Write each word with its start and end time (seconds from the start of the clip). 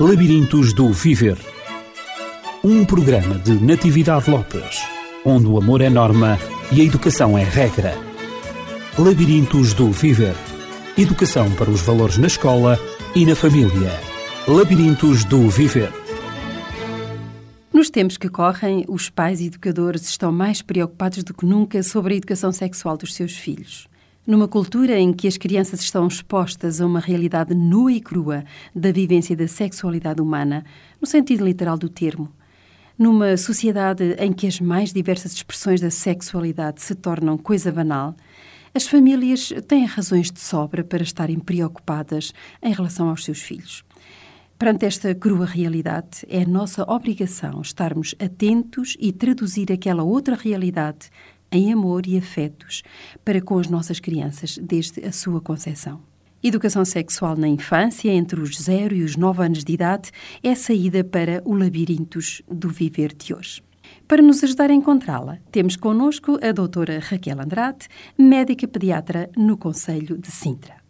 Labirintos 0.00 0.72
do 0.72 0.90
Viver. 0.90 1.36
Um 2.64 2.82
programa 2.82 3.38
de 3.38 3.52
Natividade 3.62 4.30
Lopes, 4.30 4.80
onde 5.22 5.46
o 5.46 5.58
amor 5.58 5.82
é 5.82 5.90
norma 5.90 6.38
e 6.72 6.80
a 6.80 6.84
educação 6.84 7.36
é 7.36 7.44
regra. 7.44 7.94
Labirintos 8.98 9.74
do 9.74 9.92
Viver. 9.92 10.34
Educação 10.96 11.52
para 11.56 11.70
os 11.70 11.82
valores 11.82 12.16
na 12.16 12.26
escola 12.26 12.80
e 13.14 13.26
na 13.26 13.36
família. 13.36 13.92
Labirintos 14.48 15.24
do 15.24 15.50
Viver. 15.50 15.92
Nos 17.70 17.90
tempos 17.90 18.16
que 18.16 18.30
correm, 18.30 18.86
os 18.88 19.10
pais 19.10 19.42
educadores 19.42 20.08
estão 20.08 20.32
mais 20.32 20.62
preocupados 20.62 21.22
do 21.22 21.34
que 21.34 21.44
nunca 21.44 21.82
sobre 21.82 22.14
a 22.14 22.16
educação 22.16 22.50
sexual 22.50 22.96
dos 22.96 23.14
seus 23.14 23.36
filhos. 23.36 23.91
Numa 24.24 24.46
cultura 24.46 24.96
em 25.00 25.12
que 25.12 25.26
as 25.26 25.36
crianças 25.36 25.80
estão 25.80 26.06
expostas 26.06 26.80
a 26.80 26.86
uma 26.86 27.00
realidade 27.00 27.56
nua 27.56 27.92
e 27.92 28.00
crua 28.00 28.44
da 28.72 28.92
vivência 28.92 29.34
da 29.34 29.48
sexualidade 29.48 30.22
humana, 30.22 30.64
no 31.00 31.08
sentido 31.08 31.44
literal 31.44 31.76
do 31.76 31.88
termo, 31.88 32.32
numa 32.96 33.36
sociedade 33.36 34.14
em 34.20 34.32
que 34.32 34.46
as 34.46 34.60
mais 34.60 34.92
diversas 34.92 35.32
expressões 35.32 35.80
da 35.80 35.90
sexualidade 35.90 36.80
se 36.80 36.94
tornam 36.94 37.36
coisa 37.36 37.72
banal, 37.72 38.14
as 38.72 38.86
famílias 38.86 39.52
têm 39.66 39.84
razões 39.84 40.30
de 40.30 40.38
sobra 40.38 40.84
para 40.84 41.02
estarem 41.02 41.40
preocupadas 41.40 42.32
em 42.62 42.72
relação 42.72 43.08
aos 43.08 43.24
seus 43.24 43.42
filhos. 43.42 43.84
Perante 44.56 44.86
esta 44.86 45.12
crua 45.16 45.44
realidade, 45.44 46.24
é 46.28 46.46
nossa 46.46 46.88
obrigação 46.88 47.60
estarmos 47.60 48.14
atentos 48.20 48.96
e 49.00 49.10
traduzir 49.10 49.72
aquela 49.72 50.04
outra 50.04 50.36
realidade 50.36 51.10
em 51.52 51.72
amor 51.72 52.06
e 52.06 52.16
afetos 52.16 52.82
para 53.24 53.40
com 53.40 53.58
as 53.58 53.68
nossas 53.68 54.00
crianças 54.00 54.58
desde 54.58 55.04
a 55.04 55.12
sua 55.12 55.40
concepção. 55.40 56.00
Educação 56.42 56.84
sexual 56.84 57.36
na 57.36 57.46
infância, 57.46 58.10
entre 58.10 58.40
os 58.40 58.58
0 58.58 58.96
e 58.96 59.04
os 59.04 59.14
9 59.14 59.44
anos 59.44 59.62
de 59.62 59.72
idade, 59.72 60.10
é 60.42 60.54
saída 60.56 61.04
para 61.04 61.40
o 61.44 61.54
labirintos 61.54 62.42
do 62.50 62.68
viver 62.68 63.14
de 63.14 63.32
hoje. 63.32 63.62
Para 64.08 64.20
nos 64.20 64.42
ajudar 64.42 64.68
a 64.68 64.74
encontrá-la, 64.74 65.38
temos 65.52 65.76
connosco 65.76 66.38
a 66.42 66.50
doutora 66.50 66.98
Raquel 66.98 67.40
Andrade, 67.40 67.86
médica 68.18 68.66
pediatra 68.66 69.30
no 69.36 69.56
Conselho 69.56 70.18
de 70.18 70.32
Sintra. 70.32 70.81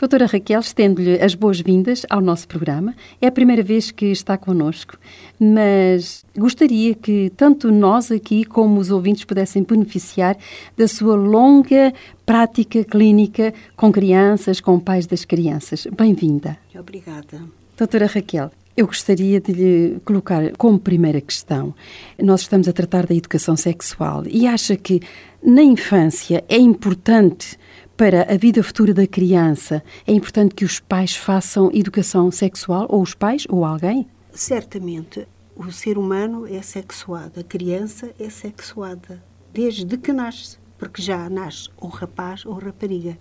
Doutora 0.00 0.24
Raquel, 0.24 0.60
estendo-lhe 0.60 1.20
as 1.20 1.34
boas-vindas 1.34 2.06
ao 2.08 2.22
nosso 2.22 2.48
programa. 2.48 2.94
É 3.20 3.26
a 3.26 3.30
primeira 3.30 3.62
vez 3.62 3.90
que 3.90 4.06
está 4.06 4.38
connosco, 4.38 4.96
mas 5.38 6.24
gostaria 6.34 6.94
que 6.94 7.30
tanto 7.36 7.70
nós 7.70 8.10
aqui 8.10 8.46
como 8.46 8.80
os 8.80 8.90
ouvintes 8.90 9.26
pudessem 9.26 9.62
beneficiar 9.62 10.38
da 10.74 10.88
sua 10.88 11.14
longa 11.14 11.92
prática 12.24 12.82
clínica 12.82 13.52
com 13.76 13.92
crianças, 13.92 14.58
com 14.58 14.80
pais 14.80 15.06
das 15.06 15.26
crianças. 15.26 15.86
Bem-vinda. 15.94 16.56
Obrigada. 16.74 17.42
Doutora 17.76 18.06
Raquel, 18.06 18.50
eu 18.74 18.86
gostaria 18.86 19.38
de 19.38 19.52
lhe 19.52 20.00
colocar 20.02 20.50
como 20.56 20.78
primeira 20.78 21.20
questão. 21.20 21.74
Nós 22.18 22.40
estamos 22.40 22.66
a 22.68 22.72
tratar 22.72 23.04
da 23.04 23.14
educação 23.14 23.54
sexual 23.54 24.22
e 24.26 24.46
acha 24.46 24.76
que 24.76 25.02
na 25.44 25.62
infância 25.62 26.42
é 26.48 26.56
importante 26.56 27.58
para 28.00 28.22
a 28.32 28.36
vida 28.38 28.62
futura 28.62 28.94
da 28.94 29.06
criança, 29.06 29.84
é 30.06 30.12
importante 30.14 30.54
que 30.54 30.64
os 30.64 30.80
pais 30.80 31.14
façam 31.14 31.70
educação 31.70 32.30
sexual, 32.30 32.86
ou 32.88 33.02
os 33.02 33.12
pais, 33.12 33.46
ou 33.46 33.62
alguém? 33.62 34.08
Certamente. 34.32 35.28
O 35.54 35.70
ser 35.70 35.98
humano 35.98 36.46
é 36.46 36.62
sexuado, 36.62 37.40
a 37.40 37.42
criança 37.42 38.10
é 38.18 38.30
sexuada, 38.30 39.22
desde 39.52 39.98
que 39.98 40.14
nasce, 40.14 40.56
porque 40.78 41.02
já 41.02 41.28
nasce 41.28 41.68
ou 41.76 41.90
rapaz 41.90 42.46
ou 42.46 42.54
rapariga. 42.54 43.18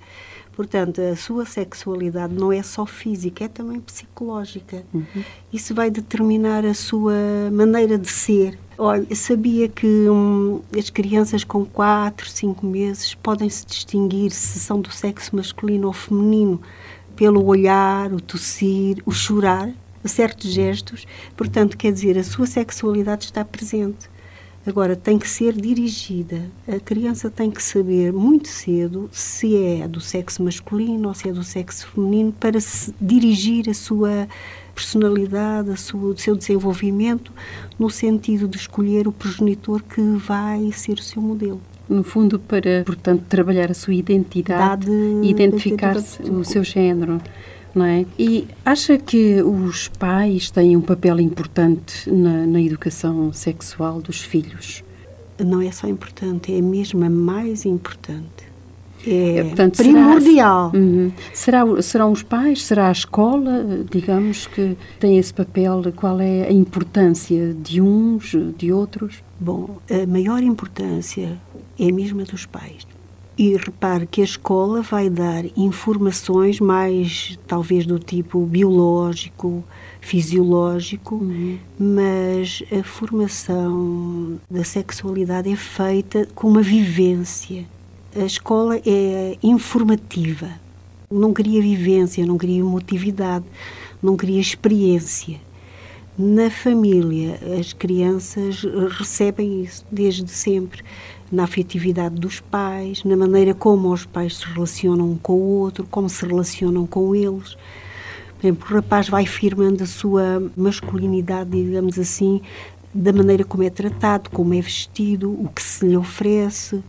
Portanto, 0.59 0.99
a 0.99 1.15
sua 1.15 1.45
sexualidade 1.45 2.33
não 2.33 2.51
é 2.51 2.61
só 2.61 2.85
física, 2.85 3.45
é 3.45 3.47
também 3.47 3.79
psicológica. 3.79 4.83
Uhum. 4.93 5.23
Isso 5.53 5.73
vai 5.73 5.89
determinar 5.89 6.65
a 6.65 6.73
sua 6.73 7.13
maneira 7.49 7.97
de 7.97 8.09
ser. 8.09 8.59
Olha, 8.77 9.07
sabia 9.15 9.69
que 9.69 9.87
hum, 9.87 10.59
as 10.77 10.89
crianças 10.89 11.45
com 11.45 11.63
4, 11.63 12.29
5 12.29 12.65
meses 12.65 13.15
podem 13.15 13.49
se 13.49 13.65
distinguir 13.65 14.31
se 14.31 14.59
são 14.59 14.81
do 14.81 14.91
sexo 14.91 15.33
masculino 15.33 15.87
ou 15.87 15.93
feminino 15.93 16.61
pelo 17.15 17.45
olhar, 17.45 18.11
o 18.11 18.19
tossir, 18.19 19.01
o 19.05 19.13
chorar, 19.13 19.71
certos 20.03 20.51
gestos. 20.51 21.07
Portanto, 21.37 21.77
quer 21.77 21.93
dizer, 21.93 22.17
a 22.17 22.23
sua 22.25 22.45
sexualidade 22.45 23.23
está 23.23 23.45
presente. 23.45 24.09
Agora, 24.65 24.95
tem 24.95 25.17
que 25.17 25.27
ser 25.27 25.53
dirigida. 25.53 26.41
A 26.67 26.79
criança 26.79 27.29
tem 27.29 27.49
que 27.49 27.63
saber 27.63 28.11
muito 28.11 28.47
cedo 28.47 29.09
se 29.11 29.55
é 29.55 29.87
do 29.87 30.01
sexo 30.01 30.43
masculino 30.43 31.07
ou 31.07 31.13
se 31.13 31.29
é 31.29 31.33
do 31.33 31.43
sexo 31.43 31.87
feminino 31.87 32.33
para 32.33 32.59
se 32.59 32.93
dirigir 32.99 33.69
a 33.69 33.73
sua 33.73 34.27
personalidade, 34.75 35.71
a 35.71 35.75
sua, 35.75 36.11
o 36.11 36.17
seu 36.17 36.35
desenvolvimento 36.35 37.31
no 37.77 37.89
sentido 37.89 38.47
de 38.47 38.57
escolher 38.57 39.07
o 39.07 39.11
progenitor 39.11 39.81
que 39.81 40.01
vai 40.01 40.71
ser 40.71 40.99
o 40.99 41.03
seu 41.03 41.21
modelo 41.21 41.61
no 41.89 42.03
fundo 42.03 42.37
para, 42.37 42.83
portanto, 42.85 43.23
trabalhar 43.27 43.71
a 43.71 43.73
sua 43.73 43.95
identidade 43.95 44.87
e 45.23 45.27
identificar-se 45.29 46.21
o 46.21 46.43
seu 46.43 46.63
género 46.63 47.19
não 47.73 47.85
é? 47.85 48.05
E 48.17 48.47
acha 48.65 48.97
que 48.97 49.41
os 49.41 49.87
pais 49.87 50.49
têm 50.49 50.75
um 50.75 50.81
papel 50.81 51.19
importante 51.19 52.09
na, 52.09 52.45
na 52.45 52.61
educação 52.61 53.31
sexual 53.33 54.01
dos 54.01 54.21
filhos? 54.21 54.83
Não 55.39 55.61
é 55.61 55.71
só 55.71 55.87
importante, 55.87 56.53
é 56.53 56.61
mesmo 56.61 57.03
a 57.05 57.09
mais 57.09 57.65
importante. 57.65 58.49
É, 59.07 59.37
é 59.37 59.43
Portanto, 59.43 59.77
primordial. 59.77 60.71
Será, 60.71 60.83
uhum. 60.83 61.11
será, 61.33 61.81
serão 61.81 62.11
os 62.11 62.23
pais, 62.23 62.63
será 62.63 62.89
a 62.89 62.91
escola, 62.91 63.85
digamos, 63.89 64.47
que 64.47 64.75
tem 64.99 65.17
esse 65.17 65.33
papel? 65.33 65.81
Qual 65.95 66.19
é 66.19 66.47
a 66.47 66.51
importância 66.51 67.53
de 67.53 67.79
uns, 67.79 68.35
de 68.57 68.71
outros? 68.73 69.23
Bom, 69.39 69.77
a 69.89 70.05
maior 70.05 70.43
importância 70.43 71.39
é 71.79 71.89
a 71.89 71.93
mesma 71.93 72.23
dos 72.23 72.45
pais. 72.45 72.85
E 73.39 73.55
repare 73.55 74.05
que 74.05 74.19
a 74.19 74.25
escola 74.25 74.81
vai 74.81 75.09
dar 75.09 75.45
informações 75.55 76.59
mais, 76.59 77.39
talvez, 77.47 77.85
do 77.85 77.97
tipo 77.97 78.45
biológico, 78.45 79.63
fisiológico, 80.01 81.15
uhum. 81.15 81.57
mas 81.79 82.61
a 82.69 82.83
formação 82.83 84.41
da 84.51 84.65
sexualidade 84.65 85.49
é 85.49 85.55
feita 85.55 86.27
com 86.35 86.49
uma 86.49 86.61
vivência. 86.61 87.63
A 88.13 88.25
escola 88.25 88.75
é 88.85 89.37
informativa, 89.41 90.49
não 91.09 91.31
cria 91.31 91.61
vivência, 91.61 92.25
não 92.25 92.37
cria 92.37 92.59
emotividade, 92.59 93.45
não 94.03 94.17
cria 94.17 94.41
experiência. 94.41 95.39
Na 96.17 96.51
família, 96.51 97.39
as 97.57 97.71
crianças 97.71 98.65
recebem 98.97 99.63
isso 99.63 99.85
desde 99.89 100.29
sempre 100.29 100.83
na 101.31 101.43
afetividade 101.43 102.15
dos 102.15 102.39
pais, 102.39 103.03
na 103.03 103.15
maneira 103.15 103.53
como 103.53 103.91
os 103.91 104.05
pais 104.05 104.37
se 104.37 104.45
relacionam 104.45 105.11
um 105.11 105.17
com 105.17 105.33
o 105.33 105.59
outro, 105.59 105.85
como 105.89 106.09
se 106.09 106.25
relacionam 106.25 106.87
com 106.87 107.15
eles. 107.15 107.55
Por 108.39 108.47
exemplo, 108.47 108.67
o 108.69 108.73
rapaz 108.75 109.09
vai 109.09 109.25
firmando 109.25 109.83
a 109.83 109.87
sua 109.87 110.41
masculinidade, 110.55 111.51
digamos 111.51 111.99
assim, 111.99 112.41
da 112.93 113.13
maneira 113.13 113.43
como 113.43 113.63
é 113.63 113.69
tratado, 113.69 114.29
como 114.29 114.53
é 114.53 114.61
vestido, 114.61 115.31
o 115.31 115.49
que 115.49 115.61
se 115.61 115.85
lhe 115.85 115.97
oferece, 115.97 116.81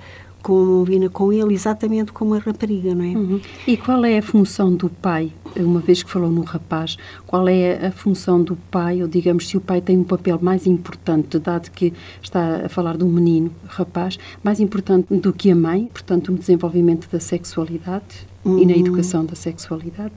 combina 0.42 1.08
com 1.08 1.32
ele 1.32 1.54
exatamente 1.54 2.12
como 2.12 2.34
a 2.34 2.38
rapariga, 2.38 2.94
não 2.94 3.04
é? 3.04 3.08
Uhum. 3.08 3.40
E 3.66 3.76
qual 3.76 4.04
é 4.04 4.18
a 4.18 4.22
função 4.22 4.74
do 4.74 4.88
pai? 4.88 5.32
Uma 5.56 5.80
vez 5.80 6.02
que 6.02 6.10
falou 6.10 6.30
no 6.30 6.42
rapaz, 6.42 6.96
qual 7.26 7.48
é 7.48 7.86
a 7.86 7.90
função 7.90 8.42
do 8.42 8.56
pai, 8.56 9.02
ou 9.02 9.08
digamos, 9.08 9.48
se 9.48 9.56
o 9.56 9.60
pai 9.60 9.80
tem 9.80 9.98
um 9.98 10.04
papel 10.04 10.38
mais 10.40 10.66
importante, 10.66 11.38
dado 11.38 11.70
que 11.70 11.92
está 12.22 12.66
a 12.66 12.68
falar 12.68 12.96
de 12.96 13.04
um 13.04 13.10
menino, 13.10 13.50
rapaz, 13.66 14.18
mais 14.42 14.60
importante 14.60 15.14
do 15.14 15.32
que 15.32 15.50
a 15.50 15.56
mãe, 15.56 15.88
portanto, 15.92 16.32
no 16.32 16.38
desenvolvimento 16.38 17.08
da 17.10 17.20
sexualidade 17.20 18.26
uhum. 18.44 18.58
e 18.58 18.66
na 18.66 18.74
uhum. 18.74 18.80
educação 18.80 19.24
da 19.24 19.34
sexualidade? 19.34 20.14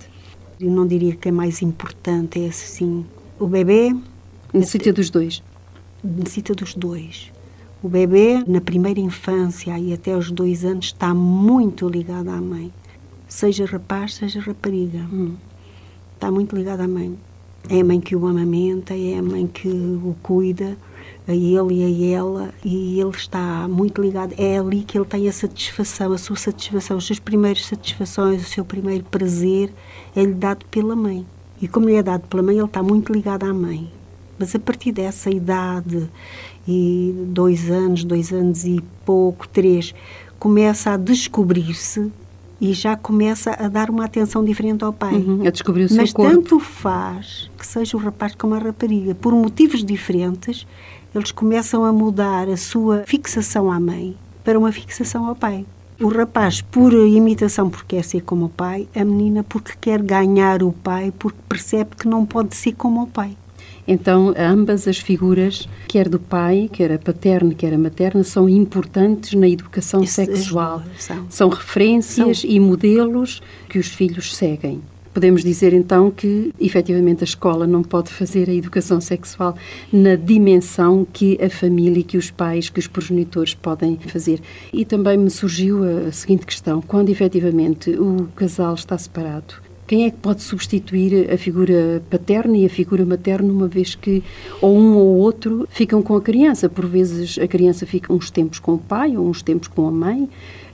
Eu 0.59 0.71
não 0.71 0.87
diria 0.87 1.15
que 1.15 1.29
é 1.29 1.31
mais 1.31 1.61
importante, 1.61 2.39
é 2.39 2.47
assim, 2.47 3.05
o 3.39 3.47
bebê... 3.47 3.95
Necessita 4.53 4.93
dos 4.93 5.09
dois. 5.09 5.41
Necessita 6.03 6.53
dos 6.53 6.75
dois 6.75 7.32
o 7.83 7.89
bebê, 7.89 8.41
na 8.47 8.61
primeira 8.61 9.01
infância 9.01 9.77
e 9.77 9.91
até 9.91 10.13
aos 10.13 10.31
dois 10.31 10.63
anos, 10.63 10.85
está 10.85 11.13
muito 11.13 11.89
ligado 11.89 12.29
à 12.29 12.39
mãe. 12.39 12.71
Seja 13.27 13.65
rapaz, 13.65 14.13
seja 14.13 14.39
rapariga. 14.39 14.99
Hum. 15.11 15.35
Está 16.15 16.31
muito 16.31 16.55
ligado 16.55 16.79
à 16.79 16.87
mãe. 16.87 17.17
É 17.69 17.81
a 17.81 17.83
mãe 17.83 17.99
que 17.99 18.15
o 18.15 18.25
amamenta, 18.25 18.93
é 18.93 19.17
a 19.17 19.21
mãe 19.21 19.45
que 19.47 19.67
o 19.67 20.15
cuida, 20.23 20.77
a 21.27 21.33
ele 21.33 21.73
e 21.73 22.13
a 22.13 22.17
ela, 22.17 22.53
e 22.63 23.01
ele 23.01 23.09
está 23.09 23.67
muito 23.67 24.01
ligado. 24.01 24.33
É 24.37 24.57
ali 24.57 24.83
que 24.83 24.97
ele 24.97 25.05
tem 25.05 25.27
a 25.27 25.33
satisfação, 25.33 26.13
a 26.13 26.17
sua 26.17 26.37
satisfação, 26.37 26.95
as 26.95 27.03
suas 27.03 27.19
primeiras 27.19 27.65
satisfações, 27.65 28.43
o 28.43 28.49
seu 28.49 28.63
primeiro 28.63 29.03
prazer 29.03 29.73
é-lhe 30.15 30.33
dado 30.33 30.65
pela 30.67 30.95
mãe. 30.95 31.25
E 31.61 31.67
como 31.67 31.87
lhe 31.87 31.95
é 31.95 32.03
dado 32.03 32.27
pela 32.29 32.43
mãe, 32.43 32.55
ele 32.55 32.65
está 32.65 32.81
muito 32.81 33.11
ligado 33.11 33.43
à 33.43 33.53
mãe. 33.53 33.91
Mas 34.37 34.55
a 34.55 34.59
partir 34.59 34.91
dessa 34.91 35.29
idade, 35.29 36.09
e 36.67 37.13
dois 37.27 37.69
anos, 37.69 38.03
dois 38.03 38.31
anos 38.31 38.65
e 38.65 38.83
pouco, 39.05 39.47
três, 39.47 39.93
começa 40.39 40.91
a 40.91 40.97
descobrir-se 40.97 42.11
e 42.59 42.73
já 42.73 42.95
começa 42.95 43.51
a 43.51 43.67
dar 43.67 43.89
uma 43.89 44.05
atenção 44.05 44.43
diferente 44.43 44.83
ao 44.83 44.93
pai. 44.93 45.15
Uhum, 45.15 45.45
a 45.45 45.49
descobrir 45.49 45.83
o 45.83 45.89
seu 45.89 45.97
Mas 45.97 46.13
corpo. 46.13 46.31
tanto 46.31 46.59
faz 46.59 47.49
que 47.57 47.67
seja 47.67 47.97
o 47.97 47.99
rapaz 47.99 48.35
como 48.35 48.55
a 48.55 48.57
rapariga, 48.57 49.13
por 49.15 49.33
motivos 49.33 49.83
diferentes, 49.83 50.65
eles 51.13 51.31
começam 51.31 51.83
a 51.83 51.91
mudar 51.91 52.47
a 52.47 52.57
sua 52.57 53.03
fixação 53.05 53.71
à 53.71 53.79
mãe 53.79 54.15
para 54.43 54.57
uma 54.57 54.71
fixação 54.71 55.27
ao 55.27 55.35
pai. 55.35 55.65
O 55.99 56.07
rapaz 56.07 56.61
por 56.61 56.91
imitação 56.93 57.69
porque 57.69 57.95
quer 57.95 58.03
ser 58.03 58.21
como 58.21 58.45
o 58.45 58.49
pai, 58.49 58.87
a 58.95 59.05
menina 59.05 59.43
porque 59.43 59.73
quer 59.79 60.01
ganhar 60.01 60.63
o 60.63 60.71
pai, 60.71 61.13
porque 61.17 61.37
percebe 61.47 61.95
que 61.95 62.07
não 62.07 62.25
pode 62.25 62.55
ser 62.55 62.73
como 62.73 63.03
o 63.03 63.07
pai. 63.07 63.37
Então, 63.87 64.33
ambas 64.37 64.87
as 64.87 64.97
figuras, 64.97 65.67
quer 65.87 66.07
do 66.07 66.19
pai, 66.19 66.69
quer 66.71 66.91
a 66.91 66.99
paterna, 66.99 67.53
quer 67.53 67.73
a 67.73 67.77
materna, 67.77 68.23
são 68.23 68.47
importantes 68.47 69.33
na 69.33 69.47
educação 69.47 70.03
Isso, 70.03 70.13
sexual. 70.13 70.83
são. 70.97 71.25
São 71.29 71.49
referências 71.49 72.39
São. 72.39 72.49
e 72.49 72.59
modelos 72.59 73.41
que 73.69 73.77
os 73.77 73.87
filhos 73.87 74.35
seguem. 74.35 74.81
Podemos 75.13 75.43
dizer 75.43 75.73
então 75.73 76.09
que, 76.09 76.51
efetivamente, 76.59 77.23
a 77.23 77.23
escola 77.23 77.67
não 77.67 77.83
pode 77.83 78.09
fazer 78.09 78.49
a 78.49 78.53
educação 78.53 78.99
sexual 78.99 79.55
na 79.91 80.15
dimensão 80.15 81.05
que 81.13 81.37
a 81.39 81.51
família, 81.51 82.01
que 82.01 82.17
os 82.17 82.31
pais, 82.31 82.67
que 82.67 82.79
os 82.79 82.87
progenitores 82.87 83.53
podem 83.53 83.95
fazer. 84.07 84.41
E 84.73 84.83
também 84.83 85.15
me 85.15 85.29
surgiu 85.29 85.83
a 85.83 86.11
seguinte 86.11 86.47
questão: 86.47 86.81
quando 86.81 87.09
efetivamente 87.09 87.91
o 87.91 88.27
casal 88.35 88.73
está 88.73 88.97
separado, 88.97 89.53
quem 89.85 90.05
é 90.05 90.11
que 90.11 90.17
pode 90.17 90.41
substituir 90.41 91.31
a 91.31 91.37
figura 91.37 92.01
paterna 92.09 92.55
e 92.57 92.65
a 92.65 92.69
figura 92.69 93.05
materna, 93.05 93.51
uma 93.51 93.67
vez 93.67 93.95
que 93.95 94.23
ou 94.61 94.77
um 94.77 94.95
ou 94.95 95.17
outro 95.17 95.67
ficam 95.69 96.01
com 96.01 96.15
a 96.15 96.21
criança? 96.21 96.69
Por 96.69 96.85
vezes 96.85 97.37
a 97.37 97.47
criança 97.47 97.85
fica 97.85 98.13
uns 98.13 98.31
tempos 98.31 98.59
com 98.59 98.75
o 98.75 98.77
pai 98.77 99.17
ou 99.17 99.27
uns 99.27 99.41
tempos 99.41 99.67
com 99.67 99.87
a 99.87 99.91
mãe, 99.91 100.29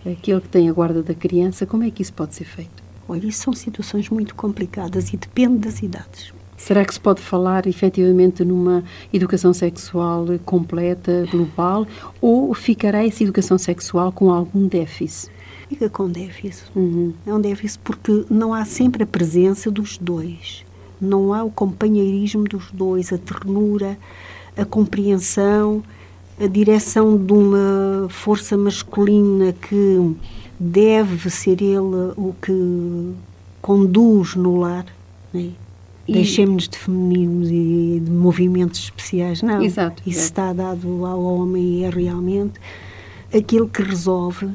aquele 0.06 0.42
que 0.42 0.50
tem 0.50 0.70
a 0.70 0.74
guarda 0.74 1.02
da 1.02 1.14
criança. 1.14 1.66
Como 1.66 1.84
é 1.84 1.90
que 1.90 2.02
isso 2.02 2.14
pode 2.14 2.36
ser 2.36 2.46
feito? 2.46 2.84
Olha, 3.08 3.26
isso 3.26 3.44
são 3.44 3.54
situações 3.54 4.10
muito 4.10 4.36
complicadas 4.36 5.12
e 5.12 5.18
depende 5.18 5.58
das 5.58 5.82
idades. 5.82 6.32
Será 6.56 6.84
que 6.86 6.94
se 6.94 7.00
pode 7.00 7.22
falar 7.22 7.66
efetivamente 7.66 8.44
numa 8.44 8.84
educação 9.14 9.54
sexual 9.54 10.26
completa, 10.46 11.26
global, 11.32 11.88
ou 12.22 12.54
ficará 12.54 13.04
essa 13.04 13.24
educação 13.24 13.58
sexual 13.58 14.12
com 14.12 14.30
algum 14.30 14.68
déficit? 14.68 15.32
Fica 15.70 15.88
com 15.90 16.10
déficit. 16.10 16.66
Uhum. 16.76 17.14
É 17.26 17.34
um 17.34 17.40
déficit 17.40 17.80
porque 17.84 18.26
não 18.30 18.54
há 18.54 18.66
sempre 18.66 19.04
a 19.04 19.08
presença 19.08 19.70
dos 19.72 19.98
dois. 19.98 20.66
Não 21.00 21.32
há 21.34 21.44
o 21.44 21.52
companheirismo 21.52 22.44
dos 22.44 22.72
dois, 22.72 23.14
a 23.14 23.18
ternura, 23.18 23.98
a 24.58 24.66
compreensão, 24.66 25.82
a 26.42 26.48
direção 26.48 27.18
de 27.18 27.32
uma 27.32 28.08
força 28.10 28.58
masculina 28.58 29.54
que 29.54 30.16
deve 30.60 31.30
ser 31.30 31.62
ele 31.62 32.14
o 32.18 32.34
que 32.42 33.14
conduz 33.62 34.36
no 34.36 34.58
lar. 34.58 34.86
Né? 35.34 35.52
E- 36.08 36.14
Deixemos 36.14 36.68
de 36.68 36.78
femininos 36.78 37.50
e 37.52 38.02
de 38.04 38.10
movimentos 38.12 38.80
especiais, 38.86 39.44
não. 39.44 39.62
Exato, 39.62 40.02
Isso 40.06 40.18
exato. 40.20 40.26
está 40.26 40.54
dado 40.54 41.06
ao 41.06 41.22
homem 41.22 41.80
e 41.80 41.84
é 41.84 41.90
realmente 41.90 42.60
aquilo 43.34 43.70
que 43.70 43.84
resolve, 43.84 44.50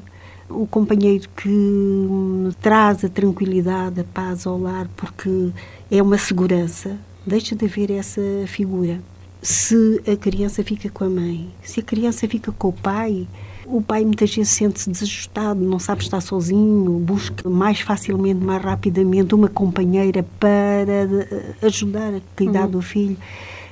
o 0.48 0.66
companheiro 0.66 1.28
que 1.36 2.50
traz 2.60 3.04
a 3.04 3.08
tranquilidade, 3.08 4.00
a 4.00 4.04
paz 4.04 4.46
ao 4.46 4.58
lar, 4.58 4.88
porque 4.96 5.50
é 5.90 6.02
uma 6.02 6.18
segurança. 6.18 6.96
Deixa 7.26 7.56
de 7.56 7.64
haver 7.64 7.90
essa 7.90 8.20
figura. 8.46 9.00
Se 9.40 10.00
a 10.10 10.16
criança 10.16 10.62
fica 10.62 10.88
com 10.88 11.04
a 11.04 11.08
mãe, 11.08 11.50
se 11.62 11.80
a 11.80 11.82
criança 11.82 12.26
fica 12.26 12.50
com 12.52 12.68
o 12.68 12.72
pai, 12.72 13.26
o 13.66 13.80
pai 13.80 14.04
muitas 14.04 14.34
vezes 14.34 14.52
sente-se 14.52 14.90
desajustado, 14.90 15.60
não 15.60 15.78
sabe 15.78 16.02
estar 16.02 16.20
sozinho, 16.20 16.98
busca 16.98 17.48
mais 17.48 17.80
facilmente, 17.80 18.42
mais 18.42 18.62
rapidamente 18.62 19.34
uma 19.34 19.48
companheira 19.48 20.24
para 20.38 20.48
eh, 20.50 21.54
ajudar 21.62 22.14
a 22.14 22.20
cuidar 22.36 22.66
do 22.66 22.80
filho 22.80 23.16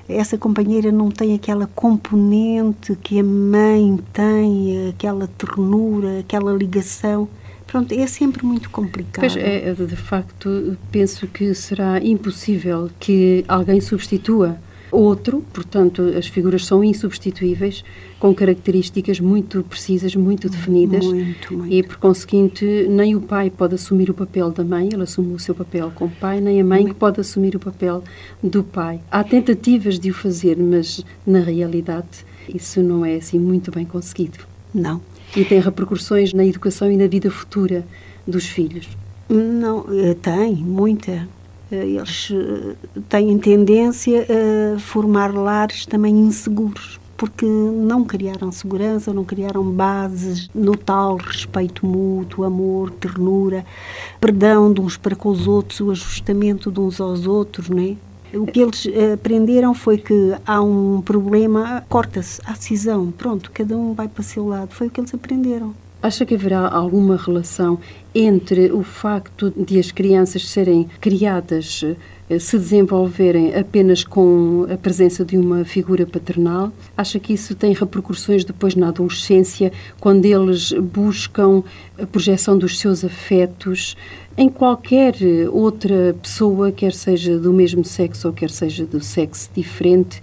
essa 0.09 0.37
companheira 0.37 0.91
não 0.91 1.11
tem 1.11 1.35
aquela 1.35 1.67
componente 1.67 2.97
que 2.97 3.19
a 3.19 3.23
mãe 3.23 3.99
tem, 4.13 4.89
aquela 4.89 5.27
ternura, 5.27 6.21
aquela 6.21 6.53
ligação. 6.53 7.29
Pronto, 7.67 7.93
é 7.95 8.07
sempre 8.07 8.45
muito 8.45 8.69
complicado. 8.69 9.23
Pois 9.23 9.37
é, 9.37 9.73
de 9.73 9.97
facto, 9.97 10.77
penso 10.91 11.27
que 11.27 11.55
será 11.55 11.99
impossível 12.05 12.91
que 13.01 13.45
alguém 13.49 13.81
substitua 13.81 14.59
outro, 14.93 15.43
portanto, 15.53 16.03
as 16.17 16.27
figuras 16.27 16.67
são 16.67 16.85
insubstituíveis, 16.85 17.83
com 18.21 18.33
características 18.35 19.19
muito 19.19 19.65
precisas, 19.65 20.15
muito 20.15 20.49
definidas. 20.49 21.05
Muito, 21.05 21.55
muito. 21.55 21.73
E, 21.73 21.83
por 21.83 21.97
conseguinte, 21.97 22.87
nem 22.89 23.17
o 23.17 23.21
pai 23.21 23.51
pode 23.51 23.75
assumir 23.75 24.11
o 24.11 24.15
papel 24.15 24.51
da 24.51 24.63
mãe, 24.63 24.91
ele 24.93 25.03
assume 25.03 25.35
o 25.35 25.39
seu 25.39 25.55
papel 25.55 25.91
como 25.95 26.13
pai, 26.21 26.41
nem 26.41 26.61
a 26.61 26.65
mãe 26.65 26.87
que 26.87 26.95
pode 26.95 27.21
assumir 27.21 27.57
o 27.57 27.59
papel 27.59 28.05
do 28.43 28.63
pai. 28.63 29.01
Há 29.11 29.25
tentativas 29.25 29.99
de 29.99 30.11
o 30.11 30.15
fazer, 30.15 30.57
mas, 30.59 31.05
na 31.27 31.41
realidade, 31.41 32.25
isso 32.49 32.83
não 32.83 33.05
é 33.05 33.17
assim 33.17 33.39
muito 33.39 33.71
bem 33.71 33.85
conseguido. 33.85 34.39
Não. 34.75 35.01
E 35.37 35.45
tem 35.45 35.61
repercussões 35.61 36.33
na 36.33 36.45
educação 36.45 36.91
e 36.93 36.97
na 36.97 37.07
vida 37.07 37.31
futura 37.31 37.85
dos 38.27 38.47
filhos. 38.47 38.89
Não, 39.29 39.87
eh, 39.91 40.15
tem, 40.15 40.55
muita. 40.55 41.27
Eh, 41.73 41.87
Eles 41.97 42.31
eh, 42.31 42.77
têm 43.09 43.39
tendência 43.39 44.27
a 44.77 44.79
formar 44.79 45.35
lares 45.35 45.87
também 45.87 46.15
inseguros, 46.15 47.01
porque 47.17 47.47
não 47.47 48.05
criaram 48.05 48.53
segurança, 48.53 49.13
não 49.13 49.25
criaram 49.25 49.65
bases 49.65 50.51
no 50.55 50.77
tal 50.77 51.17
respeito 51.17 51.87
mútuo, 51.87 52.45
amor, 52.45 52.91
ternura, 52.91 53.65
perdão 54.21 54.73
de 54.73 54.81
uns 54.83 54.97
para 54.99 55.17
com 55.17 55.31
os 55.31 55.49
outros, 55.49 55.81
o 55.81 55.91
ajustamento 55.91 56.71
de 56.71 56.79
uns 56.81 57.01
aos 57.01 57.27
outros, 57.27 57.69
não 57.71 57.79
é? 57.83 57.97
O 58.35 58.47
que 58.47 58.61
eles 58.61 58.87
eh, 58.87 59.13
aprenderam 59.15 59.75
foi 59.75 59.99
que 59.99 60.35
há 60.47 60.61
um 60.63 61.03
problema, 61.03 61.85
corta-se, 61.89 62.41
há 62.47 62.55
cisão, 62.55 63.11
pronto, 63.11 63.51
cada 63.51 63.77
um 63.77 63.93
vai 63.95 64.09
para 64.09 64.21
o 64.21 64.25
seu 64.25 64.47
lado. 64.49 64.75
Foi 64.75 64.87
o 64.87 64.91
que 64.91 65.01
eles 65.01 65.15
aprenderam. 65.15 65.75
Acha 66.03 66.27
que 66.27 66.35
haverá 66.35 66.67
alguma 66.67 67.17
relação 67.17 67.79
entre 68.13 68.73
o 68.73 68.83
facto 68.83 69.53
de 69.57 69.79
as 69.79 69.93
crianças 69.93 70.49
serem 70.49 70.89
criadas, 71.01 71.85
eh, 72.29 72.41
se 72.41 72.59
desenvolverem 72.59 73.55
apenas 73.55 74.03
com 74.03 74.67
a 74.69 74.77
presença 74.77 75.25
de 75.25 75.39
uma 75.39 75.65
figura 75.65 76.05
paternal? 76.05 76.73
Acha 76.97 77.21
que 77.21 77.33
isso 77.33 77.55
tem 77.55 77.73
repercussões 77.73 78.45
depois 78.45 78.75
na 78.75 78.89
adolescência, 78.89 79.73
quando 80.01 80.25
eles 80.25 80.73
buscam 80.73 81.63
a 81.97 82.05
projeção 82.05 82.59
dos 82.59 82.81
seus 82.81 83.05
afetos 83.05 83.97
em 84.37 84.49
qualquer 84.49 85.15
outra 85.53 86.17
pessoa, 86.21 86.73
quer 86.73 86.93
seja 86.93 87.39
do 87.39 87.53
mesmo 87.53 87.85
sexo 87.85 88.27
ou 88.27 88.35
quer 88.35 88.51
seja 88.51 88.85
do 88.85 89.01
sexo 89.01 89.51
diferente? 89.55 90.21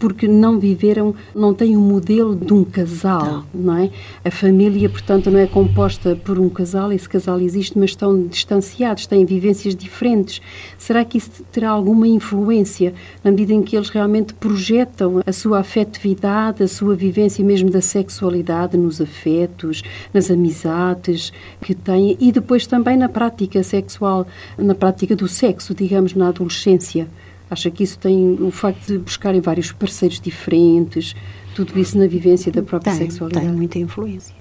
Porque 0.00 0.26
não 0.26 0.58
viveram, 0.58 1.14
não 1.34 1.52
têm 1.52 1.76
um 1.76 1.80
modelo 1.80 2.34
de 2.34 2.52
um 2.54 2.64
casal, 2.64 3.44
não, 3.54 3.76
é? 3.76 3.90
A 4.24 4.30
família, 4.30 4.88
portanto, 4.88 5.30
não 5.30 5.38
é 5.38 5.46
composta 5.46 6.16
por 6.16 6.38
um 6.38 6.48
casal, 6.48 6.90
esse 6.90 7.06
casal 7.06 7.38
existe, 7.38 7.78
mas 7.78 7.90
estão 7.90 8.26
distanciados, 8.26 9.06
têm 9.06 9.26
vivências 9.26 9.76
diferentes. 9.76 10.40
Será 10.78 11.04
que 11.04 11.18
isso 11.18 11.44
terá 11.52 11.68
alguma 11.68 12.08
influência 12.08 12.94
na 13.22 13.30
medida 13.30 13.52
em 13.52 13.62
que 13.62 13.76
eles 13.76 13.90
realmente 13.90 14.32
projetam 14.32 15.20
a 15.24 15.32
sua 15.32 15.58
afetividade, 15.58 16.62
a 16.62 16.68
sua 16.68 16.96
vivência 16.96 17.44
mesmo 17.44 17.70
da 17.70 17.82
sexualidade 17.82 18.78
nos 18.78 19.02
afetos, 19.02 19.82
nas 20.14 20.30
amizades 20.30 21.30
que 21.60 21.74
têm 21.74 22.16
e 22.18 22.32
depois 22.32 22.66
também 22.66 22.96
na 22.96 23.08
prática 23.08 23.62
sexual, 23.62 24.26
na 24.56 24.74
prática 24.74 25.14
do 25.14 25.28
sexo, 25.28 25.74
digamos, 25.74 26.14
na 26.14 26.28
adolescência? 26.28 27.06
Acha 27.50 27.70
que 27.70 27.82
isso 27.82 27.98
tem 27.98 28.34
o 28.40 28.50
facto 28.50 28.86
de 28.86 28.98
buscarem 28.98 29.40
vários 29.40 29.72
parceiros 29.72 30.20
diferentes, 30.20 31.16
tudo 31.54 31.78
isso 31.78 31.98
na 31.98 32.06
vivência 32.06 32.52
da 32.52 32.62
própria 32.62 32.92
tem, 32.92 33.08
sexualidade? 33.08 33.46
Tem 33.46 33.54
muita 33.54 33.78
influência. 33.78 34.34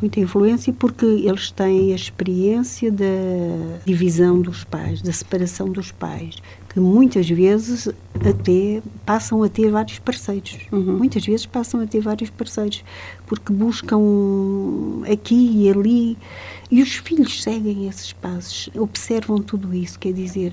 Muita 0.00 0.20
influência 0.20 0.72
porque 0.72 1.06
eles 1.06 1.50
têm 1.50 1.92
a 1.92 1.96
experiência 1.96 2.90
da 2.90 3.06
divisão 3.86 4.42
dos 4.42 4.62
pais, 4.64 5.00
da 5.00 5.12
separação 5.12 5.70
dos 5.70 5.90
pais, 5.90 6.36
que 6.68 6.78
muitas 6.78 7.30
vezes 7.30 7.88
até 8.14 8.82
passam 9.06 9.42
a 9.42 9.48
ter 9.48 9.70
vários 9.70 9.98
parceiros. 9.98 10.58
Uhum. 10.70 10.98
Muitas 10.98 11.24
vezes 11.24 11.46
passam 11.46 11.80
a 11.80 11.86
ter 11.86 12.00
vários 12.00 12.28
parceiros, 12.28 12.84
porque 13.26 13.50
buscam 13.50 13.98
aqui 15.10 15.62
e 15.62 15.70
ali. 15.70 16.18
E 16.70 16.82
os 16.82 16.96
filhos 16.96 17.42
seguem 17.42 17.88
esses 17.88 18.12
passos, 18.12 18.68
observam 18.74 19.38
tudo 19.38 19.72
isso, 19.72 19.98
quer 19.98 20.12
dizer 20.12 20.52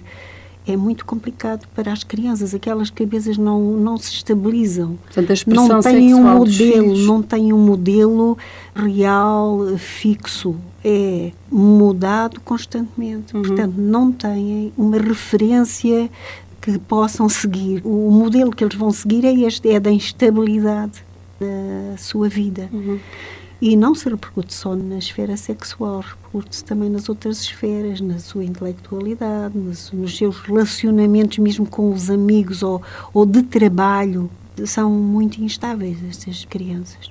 é 0.65 0.77
muito 0.77 1.05
complicado 1.05 1.67
para 1.75 1.91
as 1.91 2.03
crianças, 2.03 2.53
aquelas 2.53 2.89
cabeças 2.89 3.37
não, 3.37 3.59
não 3.73 3.97
se 3.97 4.11
estabilizam. 4.11 4.97
Portanto, 5.03 5.43
não 5.47 5.81
têm 5.81 6.13
um 6.13 6.23
modelo, 6.23 6.97
não 6.97 7.21
têm 7.21 7.53
um 7.53 7.59
modelo 7.59 8.37
real, 8.75 9.77
fixo. 9.77 10.55
É 10.85 11.31
mudado 11.49 12.41
constantemente. 12.41 13.33
Uhum. 13.33 13.41
Portanto, 13.41 13.75
não 13.77 14.11
têm 14.11 14.73
uma 14.77 14.97
referência 14.97 16.09
que 16.61 16.77
possam 16.77 17.29
seguir. 17.29 17.81
O 17.85 18.11
modelo 18.11 18.51
que 18.51 18.63
eles 18.63 18.75
vão 18.75 18.91
seguir 18.91 19.25
é 19.25 19.33
este, 19.33 19.69
é 19.69 19.79
da 19.79 19.91
instabilidade 19.91 21.03
da 21.39 21.97
sua 21.97 22.27
vida. 22.27 22.69
Uhum. 22.71 22.99
E 23.65 23.77
não 23.77 23.95
se 23.95 24.09
repercute 24.09 24.53
só 24.53 24.75
na 24.75 24.97
esfera 24.97 25.37
sexual, 25.37 26.01
repercute-se 26.01 26.65
também 26.65 26.89
nas 26.89 27.07
outras 27.07 27.39
esferas, 27.43 28.01
na 28.01 28.19
sua 28.19 28.43
intelectualidade, 28.43 29.57
nos, 29.57 29.89
nos 29.93 30.17
seus 30.17 30.37
relacionamentos 30.41 31.37
mesmo 31.37 31.65
com 31.65 31.89
os 31.93 32.09
amigos 32.09 32.61
ou, 32.61 32.81
ou 33.13 33.25
de 33.25 33.41
trabalho. 33.41 34.29
São 34.65 34.91
muito 34.91 35.41
instáveis 35.41 35.97
estas 36.03 36.43
crianças. 36.43 37.09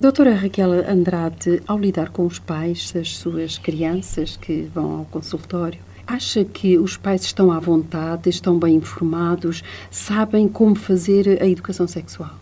Doutora 0.00 0.34
Raquel 0.34 0.72
Andrade, 0.90 1.62
ao 1.66 1.78
lidar 1.78 2.08
com 2.08 2.24
os 2.24 2.38
pais 2.38 2.90
das 2.92 3.18
suas 3.18 3.58
crianças 3.58 4.38
que 4.38 4.70
vão 4.74 5.00
ao 5.00 5.04
consultório, 5.04 5.80
acha 6.06 6.46
que 6.46 6.78
os 6.78 6.96
pais 6.96 7.24
estão 7.24 7.52
à 7.52 7.60
vontade, 7.60 8.30
estão 8.30 8.58
bem 8.58 8.76
informados, 8.76 9.62
sabem 9.90 10.48
como 10.48 10.74
fazer 10.74 11.42
a 11.42 11.46
educação 11.46 11.86
sexual? 11.86 12.38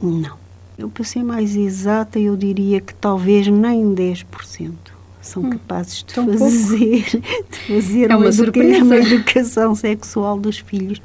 Não. 0.00 0.41
Eu, 0.82 0.90
para 0.90 1.04
ser 1.04 1.22
mais 1.22 1.54
exata, 1.54 2.18
eu 2.18 2.36
diria 2.36 2.80
que 2.80 2.92
talvez 2.92 3.46
nem 3.46 3.94
10% 3.94 4.72
são 5.20 5.44
hum, 5.44 5.50
capazes 5.50 6.02
de 6.02 6.12
fazer, 6.12 7.04
de 7.48 7.58
fazer 7.68 8.10
é 8.10 8.16
uma, 8.16 8.28
uma, 8.28 8.82
uma 8.82 8.96
educação 8.96 9.76
sexual 9.76 10.40
dos 10.40 10.58
filhos. 10.58 11.00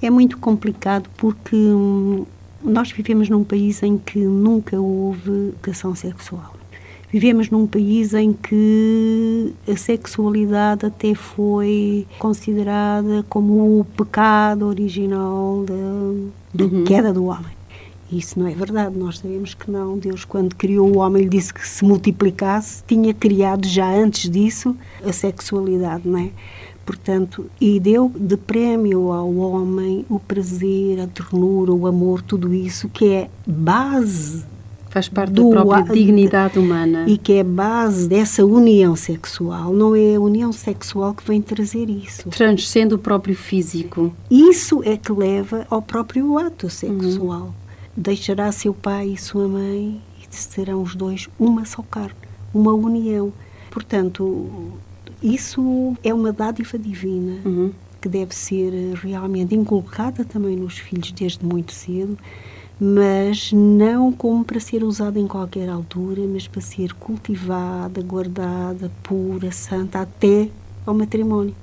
É 0.00 0.08
muito 0.08 0.38
complicado 0.38 1.10
porque 1.18 1.54
hum, 1.54 2.24
nós 2.64 2.90
vivemos 2.90 3.28
num 3.28 3.44
país 3.44 3.82
em 3.82 3.98
que 3.98 4.20
nunca 4.20 4.80
houve 4.80 5.48
educação 5.48 5.94
sexual. 5.94 6.54
Vivemos 7.12 7.50
num 7.50 7.66
país 7.66 8.14
em 8.14 8.32
que 8.32 9.52
a 9.70 9.76
sexualidade 9.76 10.86
até 10.86 11.14
foi 11.14 12.06
considerada 12.18 13.22
como 13.28 13.80
o 13.80 13.84
pecado 13.84 14.66
original 14.66 15.62
da, 15.66 15.74
da 16.54 16.64
uhum. 16.64 16.84
queda 16.84 17.12
do 17.12 17.26
homem. 17.26 17.57
Isso 18.10 18.38
não 18.38 18.46
é 18.46 18.54
verdade, 18.54 18.96
nós 18.96 19.18
sabemos 19.18 19.54
que 19.54 19.70
não. 19.70 19.98
Deus, 19.98 20.24
quando 20.24 20.54
criou 20.54 20.88
o 20.94 20.98
homem, 20.98 21.28
disse 21.28 21.52
que 21.52 21.66
se 21.66 21.84
multiplicasse, 21.84 22.82
tinha 22.86 23.12
criado 23.12 23.66
já 23.66 23.88
antes 23.88 24.30
disso 24.30 24.76
a 25.04 25.12
sexualidade, 25.12 26.08
não 26.08 26.18
é? 26.18 26.30
portanto, 26.86 27.44
e 27.60 27.78
deu 27.78 28.10
de 28.16 28.38
prémio 28.38 29.12
ao 29.12 29.30
homem 29.34 30.06
o 30.08 30.18
prazer, 30.18 30.98
a 30.98 31.06
ternura, 31.06 31.70
o 31.70 31.86
amor, 31.86 32.22
tudo 32.22 32.54
isso 32.54 32.88
que 32.88 33.12
é 33.12 33.30
base 33.46 34.42
Faz 34.88 35.08
parte 35.08 35.32
do, 35.32 35.50
da 35.50 35.64
própria 35.64 35.94
dignidade 35.94 36.58
humana. 36.58 37.04
E 37.06 37.18
que 37.18 37.34
é 37.34 37.44
base 37.44 38.08
dessa 38.08 38.44
união 38.44 38.96
sexual. 38.96 39.72
Não 39.72 39.94
é 39.94 40.16
a 40.16 40.20
união 40.20 40.52
sexual 40.52 41.12
que 41.14 41.24
vem 41.26 41.42
trazer 41.42 41.90
isso. 41.90 42.28
Transcende 42.30 42.94
o 42.94 42.98
próprio 42.98 43.36
físico. 43.36 44.12
Isso 44.30 44.82
é 44.84 44.96
que 44.96 45.12
leva 45.12 45.66
ao 45.68 45.82
próprio 45.82 46.38
ato 46.38 46.70
sexual. 46.70 47.42
Uhum. 47.42 47.67
Deixará 48.00 48.52
seu 48.52 48.72
pai 48.72 49.08
e 49.08 49.16
sua 49.16 49.48
mãe 49.48 50.00
e 50.22 50.36
serão 50.36 50.82
os 50.82 50.94
dois 50.94 51.28
uma 51.36 51.64
só 51.64 51.82
carne, 51.82 52.14
uma 52.54 52.72
união. 52.72 53.32
Portanto, 53.72 54.48
isso 55.20 55.96
é 56.04 56.14
uma 56.14 56.32
dádiva 56.32 56.78
divina 56.78 57.40
uhum. 57.44 57.72
que 58.00 58.08
deve 58.08 58.36
ser 58.36 58.94
realmente 58.94 59.52
inculcada 59.56 60.24
também 60.24 60.54
nos 60.54 60.78
filhos 60.78 61.10
desde 61.10 61.44
muito 61.44 61.72
cedo, 61.72 62.16
mas 62.78 63.50
não 63.52 64.12
como 64.12 64.44
para 64.44 64.60
ser 64.60 64.84
usada 64.84 65.18
em 65.18 65.26
qualquer 65.26 65.68
altura, 65.68 66.22
mas 66.32 66.46
para 66.46 66.60
ser 66.60 66.94
cultivada, 66.94 68.00
guardada, 68.00 68.92
pura, 69.02 69.50
santa, 69.50 70.02
até 70.02 70.48
ao 70.86 70.94
matrimónio. 70.94 71.56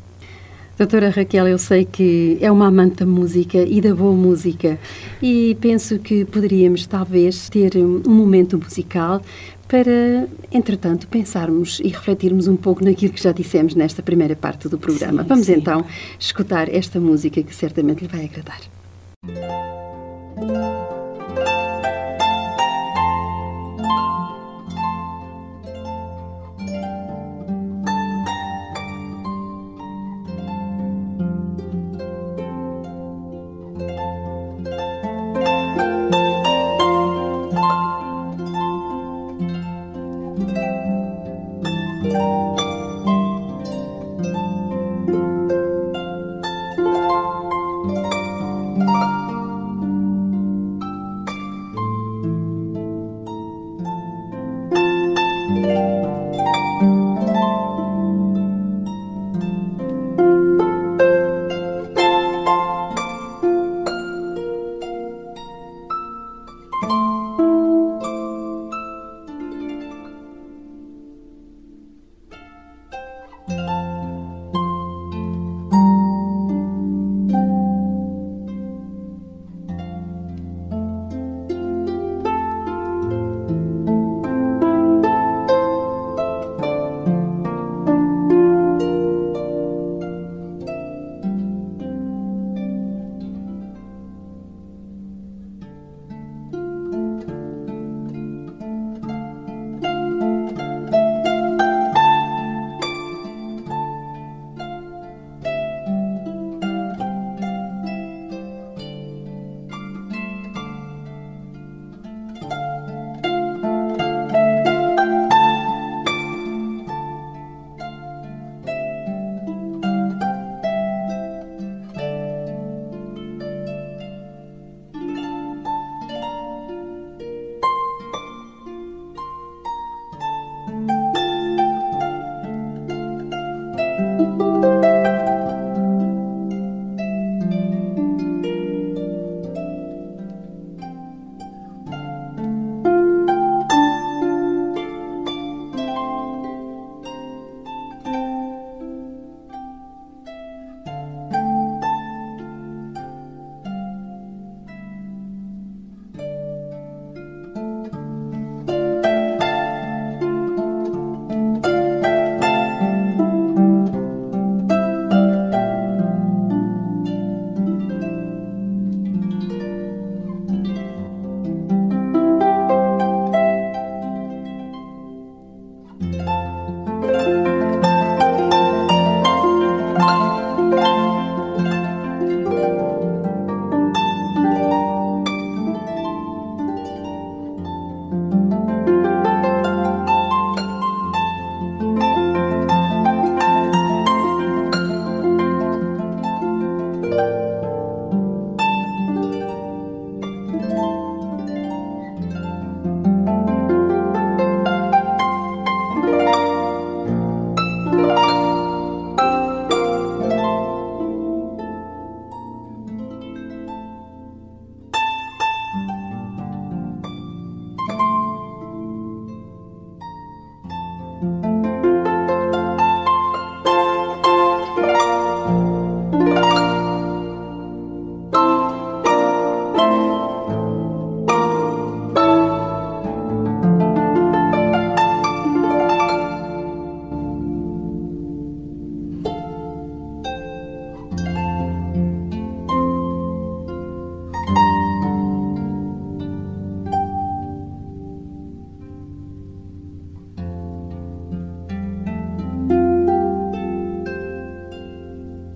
Doutora 0.78 1.10
Raquel, 1.10 1.48
eu 1.48 1.58
sei 1.58 1.86
que 1.86 2.38
é 2.42 2.52
uma 2.52 2.68
amante 2.68 2.98
da 2.98 3.06
música 3.06 3.60
e 3.60 3.80
da 3.80 3.96
boa 3.96 4.14
música 4.14 4.78
e 5.22 5.56
penso 5.62 5.98
que 6.00 6.26
poderíamos 6.26 6.86
talvez 6.86 7.48
ter 7.48 7.78
um 7.78 8.02
momento 8.06 8.58
musical 8.58 9.22
para, 9.70 10.28
entretanto, 10.52 11.08
pensarmos 11.08 11.80
e 11.80 11.88
refletirmos 11.88 12.50
um 12.50 12.58
pouco 12.58 12.84
naquilo 12.84 13.14
que 13.14 13.24
já 13.24 13.32
dissemos 13.32 13.74
nesta 13.74 14.04
primeira 14.04 14.36
parte 14.36 14.68
do 14.68 14.78
programa. 14.78 15.24
Sim, 15.24 15.30
Vamos 15.30 15.46
sim. 15.46 15.54
então 15.54 15.86
escutar 16.20 16.68
esta 16.68 17.00
música 17.00 17.42
que 17.42 17.56
certamente 17.56 18.02
lhe 18.02 18.10
vai 18.10 18.26
agradar. 18.26 18.60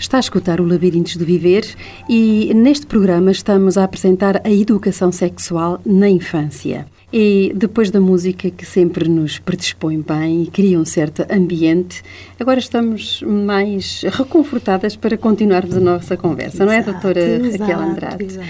Está 0.10 0.18
a 0.18 0.22
escutar 0.22 0.60
o 0.60 0.66
Labirintos 0.66 1.18
do 1.18 1.24
Viver 1.24 1.64
e 2.10 2.52
neste 2.56 2.88
programa 2.88 3.30
estamos 3.30 3.78
a 3.78 3.84
apresentar 3.84 4.42
a 4.44 4.50
educação 4.50 5.12
sexual 5.12 5.80
na 5.86 6.10
infância. 6.10 6.88
E 7.14 7.54
depois 7.56 7.92
da 7.92 8.02
música 8.02 8.50
que 8.50 8.66
sempre 8.66 9.08
nos 9.08 9.38
predispõe 9.38 10.02
bem 10.02 10.42
e 10.42 10.48
cria 10.48 10.80
um 10.80 10.84
certo 10.84 11.24
ambiente, 11.30 12.02
agora 12.40 12.58
estamos 12.58 13.22
mais 13.22 14.02
reconfortadas 14.02 14.96
para 14.96 15.16
continuarmos 15.16 15.78
a 15.78 15.80
nossa 15.80 16.18
conversa, 16.18 16.64
exato, 16.64 16.66
não 16.66 16.74
é, 16.74 16.82
doutora 16.82 17.20
exato, 17.20 17.62
Raquel 17.62 17.80
Andrade? 17.80 18.24
Exato. 18.24 18.48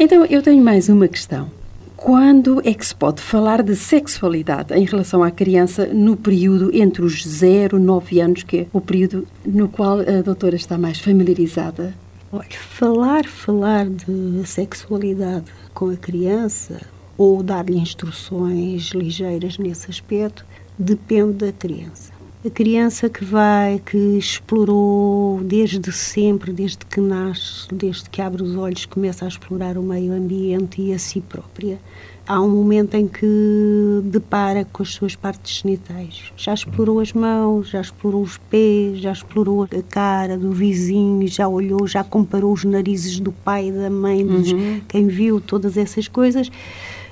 Então, 0.00 0.24
eu 0.24 0.40
tenho 0.40 0.64
mais 0.64 0.88
uma 0.88 1.06
questão. 1.06 1.57
Quando 1.98 2.62
é 2.64 2.72
que 2.72 2.86
se 2.86 2.94
pode 2.94 3.20
falar 3.20 3.60
de 3.60 3.74
sexualidade 3.74 4.72
em 4.72 4.84
relação 4.84 5.20
à 5.20 5.32
criança 5.32 5.84
no 5.86 6.16
período 6.16 6.70
entre 6.72 7.02
os 7.02 7.26
0 7.26 7.76
e 7.76 7.80
9 7.80 8.20
anos, 8.20 8.42
que 8.44 8.58
é 8.58 8.66
o 8.72 8.80
período 8.80 9.26
no 9.44 9.68
qual 9.68 9.98
a 9.98 10.22
doutora 10.22 10.54
está 10.54 10.78
mais 10.78 11.00
familiarizada? 11.00 11.92
Olha, 12.30 12.46
falar, 12.52 13.26
falar 13.26 13.90
de 13.90 14.46
sexualidade 14.46 15.46
com 15.74 15.90
a 15.90 15.96
criança 15.96 16.80
ou 17.16 17.42
dar-lhe 17.42 17.76
instruções 17.76 18.90
ligeiras 18.90 19.58
nesse 19.58 19.90
aspecto 19.90 20.46
depende 20.78 21.32
da 21.32 21.52
criança. 21.52 22.17
A 22.48 22.50
criança 22.50 23.10
que 23.10 23.26
vai, 23.26 23.78
que 23.78 24.16
explorou 24.16 25.38
desde 25.44 25.92
sempre, 25.92 26.50
desde 26.50 26.78
que 26.78 26.98
nasce, 26.98 27.68
desde 27.70 28.08
que 28.08 28.22
abre 28.22 28.42
os 28.42 28.56
olhos, 28.56 28.86
começa 28.86 29.26
a 29.26 29.28
explorar 29.28 29.76
o 29.76 29.82
meio 29.82 30.14
ambiente 30.14 30.80
e 30.80 30.94
a 30.94 30.98
si 30.98 31.20
própria. 31.20 31.78
Há 32.26 32.40
um 32.40 32.48
momento 32.48 32.94
em 32.94 33.06
que 33.06 34.00
depara 34.04 34.64
com 34.64 34.82
as 34.82 34.94
suas 34.94 35.14
partes 35.14 35.60
genitais. 35.60 36.32
Já 36.38 36.54
explorou 36.54 37.00
as 37.00 37.12
mãos, 37.12 37.68
já 37.68 37.82
explorou 37.82 38.22
os 38.22 38.38
pés, 38.38 38.98
já 38.98 39.12
explorou 39.12 39.64
a 39.64 39.82
cara 39.90 40.38
do 40.38 40.50
vizinho, 40.50 41.28
já 41.28 41.46
olhou, 41.46 41.86
já 41.86 42.02
comparou 42.02 42.54
os 42.54 42.64
narizes 42.64 43.20
do 43.20 43.30
pai, 43.30 43.70
da 43.70 43.90
mãe, 43.90 44.26
dos, 44.26 44.52
uhum. 44.52 44.80
quem 44.88 45.06
viu 45.06 45.38
todas 45.38 45.76
essas 45.76 46.08
coisas 46.08 46.50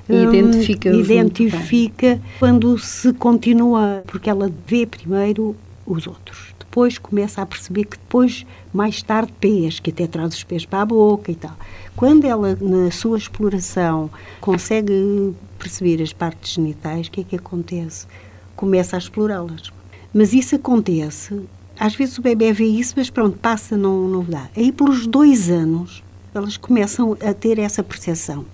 identifica 0.08 0.90
hum, 0.90 1.00
identifica 1.00 2.20
quando 2.38 2.78
se 2.78 3.12
continua, 3.12 4.02
porque 4.06 4.30
ela 4.30 4.50
vê 4.66 4.86
primeiro 4.86 5.56
os 5.86 6.06
outros. 6.06 6.54
Depois 6.58 6.98
começa 6.98 7.40
a 7.40 7.46
perceber 7.46 7.84
que 7.84 7.96
depois, 7.96 8.44
mais 8.72 9.02
tarde, 9.02 9.32
pés, 9.40 9.80
que 9.80 9.90
até 9.90 10.06
traz 10.06 10.34
os 10.34 10.44
pés 10.44 10.66
para 10.66 10.82
a 10.82 10.86
boca 10.86 11.32
e 11.32 11.34
tal. 11.34 11.56
Quando 11.94 12.24
ela, 12.24 12.56
na 12.60 12.90
sua 12.90 13.16
exploração, 13.16 14.10
consegue 14.40 15.34
perceber 15.58 16.02
as 16.02 16.12
partes 16.12 16.52
genitais, 16.52 17.06
o 17.06 17.10
que 17.10 17.22
é 17.22 17.24
que 17.24 17.36
acontece? 17.36 18.06
Começa 18.54 18.96
a 18.96 18.98
explorá-las. 18.98 19.72
Mas 20.12 20.32
isso 20.32 20.56
acontece, 20.56 21.40
às 21.78 21.94
vezes 21.94 22.18
o 22.18 22.22
bebê 22.22 22.52
vê 22.52 22.66
isso, 22.66 22.94
mas 22.96 23.10
pronto, 23.10 23.38
passa, 23.38 23.76
não, 23.76 24.08
não 24.08 24.24
dá. 24.24 24.48
Aí, 24.56 24.70
pelos 24.70 25.06
dois 25.06 25.50
anos, 25.50 26.02
elas 26.34 26.56
começam 26.56 27.16
a 27.22 27.32
ter 27.32 27.58
essa 27.58 27.82
percepção 27.82 28.44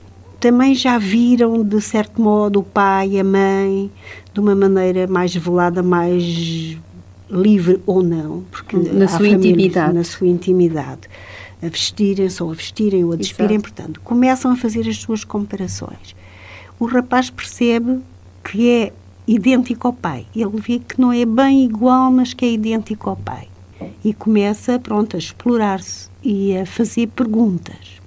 também 0.43 0.75
já 0.75 0.99
viram, 0.99 1.63
de 1.63 1.81
certo 1.81 2.21
modo, 2.21 2.59
o 2.59 2.63
pai 2.65 3.11
e 3.11 3.21
a 3.21 3.23
mãe 3.23 3.89
de 4.35 4.41
uma 4.41 4.57
maneira 4.57 5.07
mais 5.07 5.33
velada, 5.37 5.85
mais 5.85 6.77
livre 7.31 7.81
ou 7.87 8.03
não, 8.03 8.43
porque 8.51 8.77
na 8.77 9.07
sua 9.07 9.29
intimidade. 9.29 9.95
Na 9.95 10.03
sua 10.03 10.27
intimidade. 10.27 11.03
A 11.63 11.69
vestirem-se 11.69 12.43
ou 12.43 12.51
a 12.51 12.55
vestirem 12.55 13.05
ou 13.05 13.13
a 13.13 13.17
despirem, 13.17 13.55
Exato. 13.55 13.73
portanto, 13.73 14.01
começam 14.03 14.51
a 14.51 14.57
fazer 14.57 14.89
as 14.89 14.97
suas 14.97 15.23
comparações. 15.23 16.17
O 16.77 16.87
rapaz 16.87 17.31
percebe 17.31 18.01
que 18.43 18.69
é 18.69 18.93
idêntico 19.29 19.87
ao 19.87 19.93
pai. 19.93 20.27
Ele 20.35 20.61
vê 20.61 20.81
que 20.81 21.01
não 21.01 21.13
é 21.13 21.25
bem 21.25 21.65
igual, 21.65 22.11
mas 22.11 22.35
que 22.35 22.45
é 22.45 22.51
idêntico 22.51 23.09
ao 23.09 23.17
pai. 23.17 23.47
E 24.05 24.13
começa, 24.13 24.77
pronto, 24.81 25.15
a 25.15 25.21
explorar-se 25.21 26.11
e 26.21 26.57
a 26.57 26.67
fazer 26.67 27.07
perguntas 27.07 28.02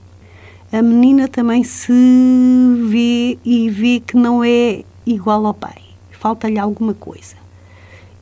a 0.76 0.82
menina 0.82 1.30
também 1.30 1.64
se 1.64 1.94
vê 2.90 3.38
e 3.46 3.70
vê 3.70 4.02
que 4.02 4.18
não 4.18 4.44
é 4.44 4.84
igual 5.06 5.46
ao 5.46 5.54
pai. 5.54 5.82
Falta-lhe 6.12 6.60
alguma 6.60 6.94
coisa. 6.94 7.38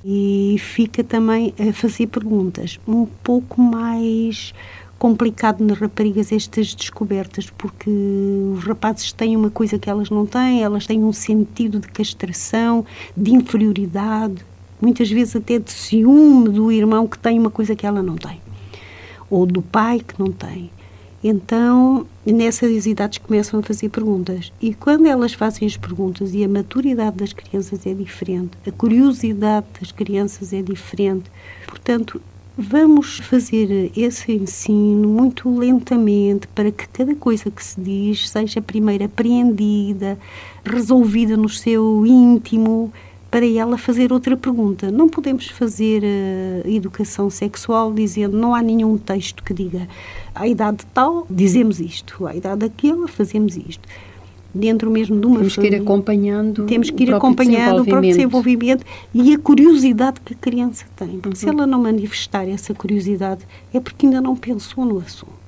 E 0.06 0.58
fica 0.60 1.04
também 1.04 1.52
a 1.58 1.74
fazer 1.74 2.06
perguntas. 2.08 2.80
Um 2.88 3.08
pouco 3.24 3.60
mais 3.60 4.54
complicado 5.00 5.62
nas 5.64 5.80
raparigas 5.80 6.32
estas 6.32 6.76
descobertas, 6.76 7.50
porque 7.50 7.90
os 7.90 8.64
rapazes 8.64 9.12
têm 9.12 9.36
uma 9.36 9.50
coisa 9.50 9.80
que 9.80 9.90
elas 9.90 10.12
não 10.12 10.26
têm, 10.28 10.62
elas 10.62 10.86
têm 10.86 11.04
um 11.04 11.12
sentido 11.12 11.80
de 11.80 11.88
castração, 11.88 12.86
de 13.18 13.34
inferioridade, 13.34 14.46
muitas 14.80 15.10
vezes 15.10 15.36
até 15.36 15.58
de 15.58 15.72
ciúme 15.72 16.50
do 16.50 16.72
irmão 16.72 17.08
que 17.08 17.18
tem 17.18 17.40
uma 17.40 17.50
coisa 17.50 17.76
que 17.76 17.86
ela 17.86 18.04
não 18.04 18.16
tem, 18.16 18.40
ou 19.28 19.46
do 19.46 19.62
pai 19.62 20.00
que 20.00 20.20
não 20.20 20.32
tem. 20.32 20.70
Então, 21.24 22.06
nessas 22.26 22.86
idades 22.86 23.18
começam 23.18 23.62
a 23.62 23.64
fazer 23.64 23.88
perguntas. 23.88 24.52
E 24.62 24.74
quando 24.74 25.06
elas 25.06 25.34
fazem 25.34 25.66
as 25.66 25.78
perguntas 25.78 26.34
e 26.34 26.44
a 26.44 26.50
maturidade 26.50 27.16
das 27.16 27.32
crianças 27.32 27.88
é 27.88 27.94
diferente, 27.94 28.52
a 28.68 28.72
curiosidade 28.72 29.66
das 29.80 29.92
crianças 29.92 30.52
é 30.52 30.62
diferente, 30.62 31.32
portanto, 31.66 32.22
vamos 32.58 33.20
fazer 33.20 33.92
esse 33.96 34.34
ensino 34.34 35.08
muito 35.08 35.50
lentamente 35.50 36.46
para 36.48 36.72
que 36.72 36.88
cada 36.90 37.16
coisa 37.16 37.50
que 37.50 37.64
se 37.64 37.80
diz 37.80 38.30
seja 38.30 38.62
primeiro 38.62 39.06
apreendida, 39.06 40.20
resolvida 40.66 41.38
no 41.38 41.50
seu 41.50 42.06
íntimo 42.06 42.92
para 43.34 43.48
ela 43.48 43.80
fazer 43.80 44.14
outra 44.14 44.38
pergunta. 44.38 44.92
Não 44.92 45.10
podemos 45.10 45.48
fazer 45.48 46.04
uh, 46.04 46.70
educação 46.70 47.32
sexual 47.32 47.92
dizendo 47.92 48.38
não 48.38 48.54
há 48.54 48.62
nenhum 48.62 48.96
texto 48.96 49.44
que 49.44 49.52
diga 49.56 49.88
à 50.36 50.48
idade 50.48 50.86
tal 50.94 51.26
dizemos 51.28 51.80
isto, 51.80 52.28
à 52.28 52.36
idade 52.36 52.60
daquela 52.60 53.08
fazemos 53.08 53.58
isto. 53.58 53.90
Dentro 54.54 54.92
mesmo 54.92 55.20
de 55.20 55.26
uma 55.26 55.38
Temos 55.38 55.56
família, 55.56 55.78
que 55.78 55.82
ir 55.82 55.84
acompanhando 55.84 56.66
temos 56.68 56.92
que 56.92 57.04
ir 57.06 57.10
o 57.10 57.16
acompanhando 57.16 57.82
o 57.82 57.86
próprio 57.86 58.12
desenvolvimento 58.12 58.86
e 59.12 59.34
a 59.34 59.40
curiosidade 59.40 60.22
que 60.24 60.36
a 60.36 60.38
criança 60.38 60.86
tem. 60.96 61.18
Porque 61.20 61.30
uhum. 61.30 61.36
se 61.36 61.50
ela 61.50 61.66
não 61.66 61.82
manifestar 61.82 62.48
essa 62.48 62.72
curiosidade 62.76 63.42
é 63.74 63.80
porque 63.80 64.06
ainda 64.06 64.22
não 64.22 64.36
pensou 64.36 64.86
no 64.86 65.00
assunto. 65.00 65.43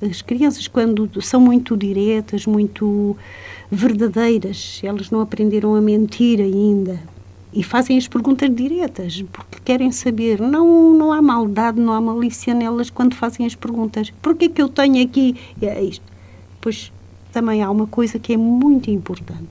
As 0.00 0.20
crianças, 0.20 0.68
quando 0.68 1.22
são 1.22 1.40
muito 1.40 1.76
diretas, 1.76 2.46
muito 2.46 3.16
verdadeiras, 3.70 4.80
elas 4.82 5.10
não 5.10 5.20
aprenderam 5.20 5.74
a 5.74 5.80
mentir 5.80 6.40
ainda. 6.40 7.00
E 7.52 7.62
fazem 7.62 7.96
as 7.96 8.06
perguntas 8.06 8.54
diretas, 8.54 9.22
porque 9.32 9.58
querem 9.64 9.90
saber. 9.90 10.40
Não, 10.40 10.92
não 10.92 11.12
há 11.12 11.22
maldade, 11.22 11.80
não 11.80 11.94
há 11.94 12.00
malícia 12.00 12.52
nelas 12.52 12.90
quando 12.90 13.14
fazem 13.14 13.46
as 13.46 13.54
perguntas. 13.54 14.12
Por 14.20 14.34
que 14.36 14.50
eu 14.60 14.68
tenho 14.68 15.02
aqui 15.02 15.34
é 15.62 15.82
isto? 15.82 16.04
Pois 16.60 16.92
também 17.32 17.62
há 17.62 17.70
uma 17.70 17.86
coisa 17.86 18.18
que 18.18 18.34
é 18.34 18.36
muito 18.36 18.90
importante 18.90 19.48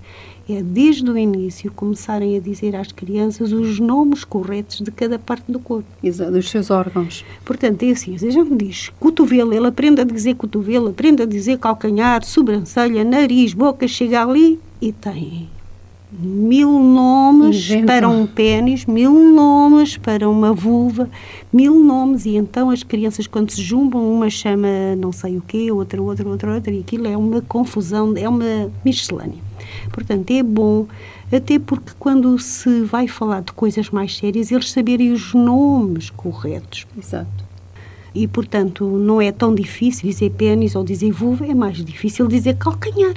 é 0.47 0.61
desde 0.61 1.09
o 1.09 1.17
início 1.17 1.71
começarem 1.71 2.37
a 2.37 2.39
dizer 2.39 2.75
às 2.75 2.91
crianças 2.91 3.51
os 3.51 3.79
nomes 3.79 4.23
corretos 4.23 4.79
de 4.81 4.91
cada 4.91 5.17
parte 5.17 5.51
do 5.51 5.59
corpo. 5.59 5.87
Exato, 6.03 6.31
dos 6.31 6.49
seus 6.49 6.69
órgãos. 6.69 7.25
Portanto, 7.43 7.83
é 7.83 7.91
assim, 7.91 8.15
a 8.15 8.17
gente 8.17 8.55
diz 8.55 8.91
cotovelo, 8.99 9.53
ele 9.53 9.67
aprende 9.67 10.01
a 10.01 10.03
dizer 10.03 10.35
cotovelo, 10.35 10.89
aprende 10.89 11.23
a 11.23 11.25
dizer 11.25 11.57
calcanhar, 11.57 12.23
sobrancelha, 12.23 13.03
nariz, 13.03 13.53
boca, 13.53 13.87
chega 13.87 14.23
ali 14.23 14.59
e 14.81 14.91
tem 14.91 15.49
mil 16.11 16.79
nomes 16.79 17.67
para 17.85 18.07
um 18.07 18.25
pênis, 18.25 18.85
mil 18.85 19.11
nomes 19.33 19.97
para 19.97 20.29
uma 20.29 20.53
vulva, 20.53 21.09
mil 21.51 21.79
nomes 21.83 22.25
e 22.25 22.35
então 22.35 22.69
as 22.69 22.83
crianças 22.83 23.27
quando 23.27 23.51
se 23.51 23.61
jumbam 23.61 24.13
uma 24.13 24.29
chama 24.29 24.95
não 24.97 25.11
sei 25.11 25.37
o 25.37 25.41
quê, 25.41 25.71
outra, 25.71 26.01
outra, 26.01 26.27
outra, 26.27 26.53
outra 26.53 26.73
e 26.73 26.79
aquilo 26.79 27.07
é 27.07 27.17
uma 27.17 27.41
confusão, 27.41 28.13
é 28.15 28.27
uma 28.29 28.71
miscelânea. 28.83 29.43
Portanto, 29.91 30.31
é 30.31 30.43
bom 30.43 30.87
até 31.31 31.57
porque 31.59 31.91
quando 31.97 32.37
se 32.39 32.81
vai 32.83 33.07
falar 33.07 33.41
de 33.41 33.51
coisas 33.51 33.89
mais 33.89 34.15
sérias, 34.15 34.51
eles 34.51 34.71
saberem 34.71 35.11
os 35.11 35.33
nomes 35.33 36.09
corretos. 36.09 36.85
Exato. 36.97 37.45
E, 38.13 38.27
portanto, 38.27 38.85
não 38.85 39.19
é 39.21 39.31
tão 39.31 39.53
difícil 39.53 40.09
dizer 40.09 40.31
pênis 40.31 40.75
ou 40.75 40.83
dizer 40.83 41.11
vulva, 41.11 41.45
é 41.45 41.53
mais 41.53 41.83
difícil 41.83 42.27
dizer 42.27 42.55
calcanhar. 42.55 43.15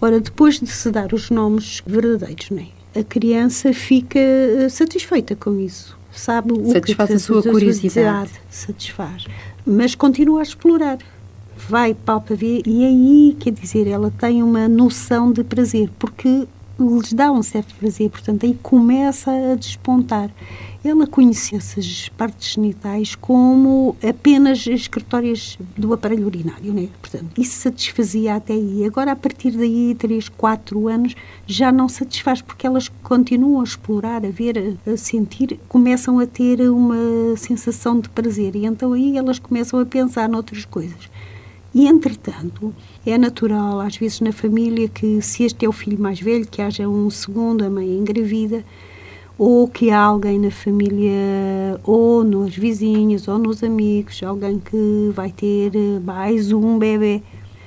Ora, 0.00 0.20
depois 0.20 0.60
de 0.60 0.66
se 0.66 0.90
dar 0.90 1.14
os 1.14 1.30
nomes 1.30 1.82
verdadeiros, 1.86 2.50
não 2.50 2.58
é? 2.58 2.66
a 2.94 3.02
criança 3.02 3.72
fica 3.72 4.18
eh, 4.18 4.68
satisfeita 4.68 5.34
com 5.34 5.58
isso. 5.58 5.98
Sabe 6.12 6.52
o 6.52 6.70
satisfaz 6.70 7.08
que 7.08 7.16
a 7.16 7.18
sua 7.18 7.42
curiosidade. 7.42 8.30
Satisfaz. 8.48 9.26
Mas 9.66 9.96
continua 9.96 10.40
a 10.40 10.42
explorar. 10.44 10.98
Vai, 11.66 11.94
palpa, 11.94 12.34
ver, 12.34 12.62
e 12.66 12.84
aí, 12.84 13.36
quer 13.40 13.50
dizer, 13.50 13.86
ela 13.86 14.10
tem 14.10 14.42
uma 14.42 14.68
noção 14.68 15.32
de 15.32 15.42
prazer, 15.42 15.90
porque 15.98 16.46
lhes 16.78 17.12
dá 17.14 17.32
um 17.32 17.42
certo 17.42 17.74
prazer, 17.76 18.10
portanto, 18.10 18.44
aí 18.44 18.58
começa 18.62 19.30
a 19.30 19.54
despontar. 19.54 20.30
Ela 20.84 21.06
conhecia 21.06 21.56
essas 21.56 22.10
partes 22.10 22.52
genitais 22.52 23.14
como 23.14 23.96
apenas 24.06 24.66
escritórias 24.66 25.56
do 25.74 25.94
aparelho 25.94 26.26
urinário, 26.26 26.74
né? 26.74 26.88
Portanto, 27.00 27.40
isso 27.40 27.58
satisfazia 27.58 28.34
até 28.34 28.52
aí. 28.52 28.84
Agora, 28.84 29.12
a 29.12 29.16
partir 29.16 29.52
daí, 29.52 29.94
3, 29.98 30.28
4 30.28 30.86
anos, 30.88 31.14
já 31.46 31.72
não 31.72 31.88
satisfaz, 31.88 32.42
porque 32.42 32.66
elas 32.66 32.90
continuam 33.02 33.62
a 33.62 33.64
explorar, 33.64 34.26
a 34.26 34.28
ver, 34.30 34.76
a 34.86 34.96
sentir, 34.98 35.58
começam 35.66 36.18
a 36.18 36.26
ter 36.26 36.60
uma 36.68 37.34
sensação 37.38 37.98
de 37.98 38.10
prazer. 38.10 38.54
E 38.54 38.66
então 38.66 38.92
aí 38.92 39.16
elas 39.16 39.38
começam 39.38 39.80
a 39.80 39.86
pensar 39.86 40.28
noutras 40.28 40.66
coisas. 40.66 41.08
E, 41.74 41.88
entretanto, 41.88 42.72
é 43.04 43.18
natural, 43.18 43.80
às 43.80 43.96
vezes, 43.96 44.20
na 44.20 44.30
família, 44.30 44.88
que 44.88 45.20
se 45.20 45.42
este 45.42 45.66
é 45.66 45.68
o 45.68 45.72
filho 45.72 45.98
mais 45.98 46.20
velho, 46.20 46.46
que 46.46 46.62
haja 46.62 46.88
um 46.88 47.10
segundo, 47.10 47.64
a 47.64 47.70
mãe 47.70 47.98
engravida, 47.98 48.64
ou 49.36 49.66
que 49.66 49.90
há 49.90 50.00
alguém 50.00 50.38
na 50.38 50.52
família, 50.52 51.10
ou 51.82 52.22
nos 52.22 52.56
vizinhos, 52.56 53.26
ou 53.26 53.38
nos 53.38 53.64
amigos, 53.64 54.22
alguém 54.22 54.60
que 54.60 55.10
vai 55.12 55.32
ter 55.32 55.72
mais 56.04 56.52
um 56.52 56.78
bebê. 56.78 57.20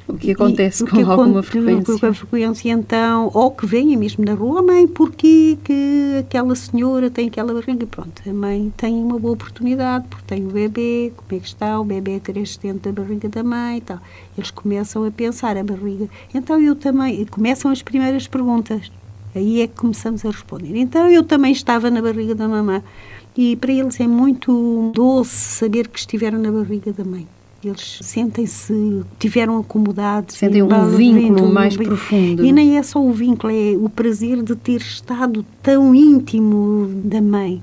O 0.07 0.13
que 0.17 0.31
acontece 0.31 0.83
e, 0.83 0.87
com 0.87 0.95
que 0.95 1.03
alguma 1.03 1.43
frequência. 1.43 1.99
Com 1.99 2.05
a 2.05 2.13
frequência, 2.13 2.71
então, 2.71 3.29
ou 3.33 3.51
que 3.51 3.65
venha 3.65 3.97
mesmo 3.97 4.23
na 4.23 4.33
rua, 4.33 4.61
mãe, 4.61 4.87
porquê 4.87 5.57
que 5.63 6.17
aquela 6.19 6.55
senhora 6.55 7.09
tem 7.09 7.27
aquela 7.27 7.53
barriga? 7.53 7.85
Pronto, 7.85 8.21
a 8.25 8.33
mãe 8.33 8.71
tem 8.77 8.95
uma 8.95 9.19
boa 9.19 9.33
oportunidade, 9.33 10.05
porque 10.09 10.25
tem 10.25 10.45
o 10.45 10.49
bebê, 10.49 11.11
como 11.15 11.37
é 11.37 11.39
que 11.39 11.47
está, 11.47 11.79
o 11.79 11.83
bebê 11.83 12.21
cresce 12.21 12.57
dentro 12.59 12.91
da 12.91 13.01
barriga 13.01 13.27
da 13.27 13.43
mãe 13.43 13.79
e 13.79 13.81
tal. 13.81 13.99
Eles 14.37 14.49
começam 14.49 15.03
a 15.03 15.11
pensar 15.11 15.57
a 15.57 15.63
barriga. 15.63 16.07
Então, 16.33 16.59
eu 16.59 16.75
também, 16.75 17.25
começam 17.25 17.69
as 17.69 17.81
primeiras 17.81 18.27
perguntas. 18.27 18.89
Aí 19.35 19.61
é 19.61 19.67
que 19.67 19.75
começamos 19.75 20.25
a 20.25 20.31
responder. 20.31 20.75
Então, 20.77 21.09
eu 21.09 21.21
também 21.21 21.51
estava 21.51 21.91
na 21.91 22.01
barriga 22.01 22.33
da 22.33 22.47
mamã. 22.47 22.81
E 23.35 23.55
para 23.57 23.71
eles 23.71 23.99
é 23.99 24.07
muito 24.07 24.91
doce 24.95 25.35
saber 25.35 25.89
que 25.89 25.99
estiveram 25.99 26.39
na 26.39 26.51
barriga 26.51 26.91
da 26.91 27.03
mãe. 27.03 27.27
Eles 27.63 27.99
sentem-se, 28.03 29.03
tiveram 29.17 29.57
acomodados. 29.59 30.35
Sentem 30.35 30.61
um 30.61 30.95
vínculo 30.95 31.51
mais 31.51 31.75
um 31.75 31.83
profundo. 31.83 32.45
E 32.45 32.51
nem 32.51 32.77
é 32.77 32.83
só 32.83 33.03
o 33.03 33.11
vínculo, 33.11 33.51
é 33.51 33.75
o 33.75 33.89
prazer 33.89 34.43
de 34.43 34.55
ter 34.55 34.79
estado 34.79 35.43
tão 35.61 35.93
íntimo 35.93 36.87
da 37.03 37.21
mãe. 37.21 37.61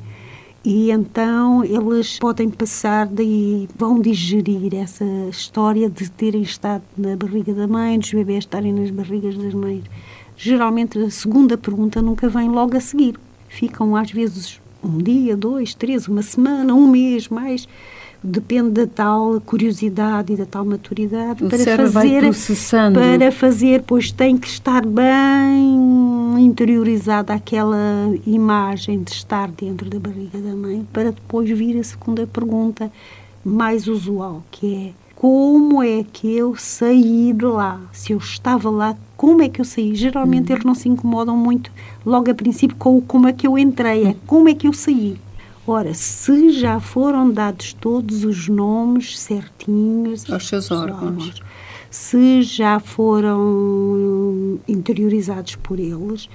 E 0.65 0.91
então 0.91 1.63
eles 1.63 2.19
podem 2.19 2.49
passar 2.49 3.07
daí, 3.07 3.69
vão 3.77 4.01
digerir 4.01 4.75
essa 4.75 5.05
história 5.31 5.91
de 5.91 6.11
terem 6.11 6.43
estado 6.43 6.83
na 6.97 7.15
barriga 7.15 7.53
da 7.53 7.69
mãe, 7.69 7.99
dos 7.99 8.11
bebês 8.13 8.41
estarem 8.41 8.73
nas 8.73 8.91
barrigas 8.91 9.37
das 9.37 9.53
mães. 9.53 9.85
Geralmente 10.37 10.99
a 10.99 11.11
segunda 11.11 11.57
pergunta 11.57 12.01
nunca 12.01 12.29
vem 12.29 12.49
logo 12.49 12.77
a 12.77 12.81
seguir. 12.81 13.15
Ficam 13.47 13.95
às 13.95 14.11
vezes 14.11 14.59
um 14.83 14.99
dia, 14.99 15.37
dois, 15.37 15.75
três, 15.75 16.09
uma 16.09 16.23
semana, 16.23 16.75
um 16.75 16.89
mês 16.89 17.29
mais 17.29 17.69
depende 18.25 18.71
da 18.71 18.87
tal 18.87 19.39
curiosidade 19.43 20.33
e 20.33 20.37
da 20.37 20.47
tal 20.47 20.65
maturidade 20.65 21.45
o 21.45 21.49
para 21.49 21.59
fazer 21.59 22.23
para 22.93 23.31
fazer 23.31 23.83
pois 23.87 24.11
tem 24.11 24.39
que 24.39 24.49
estar 24.49 24.87
bem 24.87 26.41
interiorizada 26.41 27.35
aquela 27.35 27.77
imagem 28.27 29.03
de 29.03 29.13
estar 29.13 29.49
dentro 29.51 29.91
da 29.91 29.99
barriga 29.99 30.39
da 30.39 30.55
mãe 30.55 30.87
para 30.91 31.13
depois 31.13 31.51
vir 31.51 31.79
a 31.79 31.85
segunda 31.85 32.27
pergunta 32.27 32.91
mais 33.45 33.87
usual 33.87 34.43
que 34.51 34.75
é 34.75 35.05
como 35.15 35.83
é 35.83 36.05
que 36.05 36.37
eu 36.37 36.55
saí 36.55 37.33
de 37.33 37.47
lá? 37.47 37.81
Se 37.93 38.13
eu 38.13 38.19
estava 38.19 38.69
lá, 38.69 38.95
como 39.17 39.41
é 39.41 39.49
que 39.49 39.59
eu 39.59 39.65
saí? 39.65 39.95
Geralmente 39.95 40.53
hum. 40.53 40.55
eles 40.55 40.65
não 40.67 40.75
se 40.75 40.87
incomodam 40.87 41.35
muito 41.35 41.73
logo 42.05 42.31
a 42.31 42.35
princípio 42.35 42.77
com 42.77 42.99
o 42.99 43.01
como 43.01 43.27
é 43.27 43.33
que 43.33 43.47
eu 43.47 43.57
entrei, 43.57 44.09
é 44.09 44.17
como 44.27 44.51
é 44.51 44.55
que 44.55 44.67
eu 44.67 44.73
saí. 44.75 45.17
Ora, 45.67 45.95
se 45.95 46.51
já 46.51 46.79
foram 46.79 47.31
dados 47.31 47.73
todos 47.73 48.23
os 48.23 48.49
nomes 48.49 49.19
certinhos 49.19 50.31
aos 50.31 50.47
seus 50.47 50.71
órgãos, 50.71 51.41
se 51.91 52.43
já 52.43 52.79
foram 52.79 54.61
interiorizados 54.69 55.57
por 55.57 55.81
eles 55.81 56.29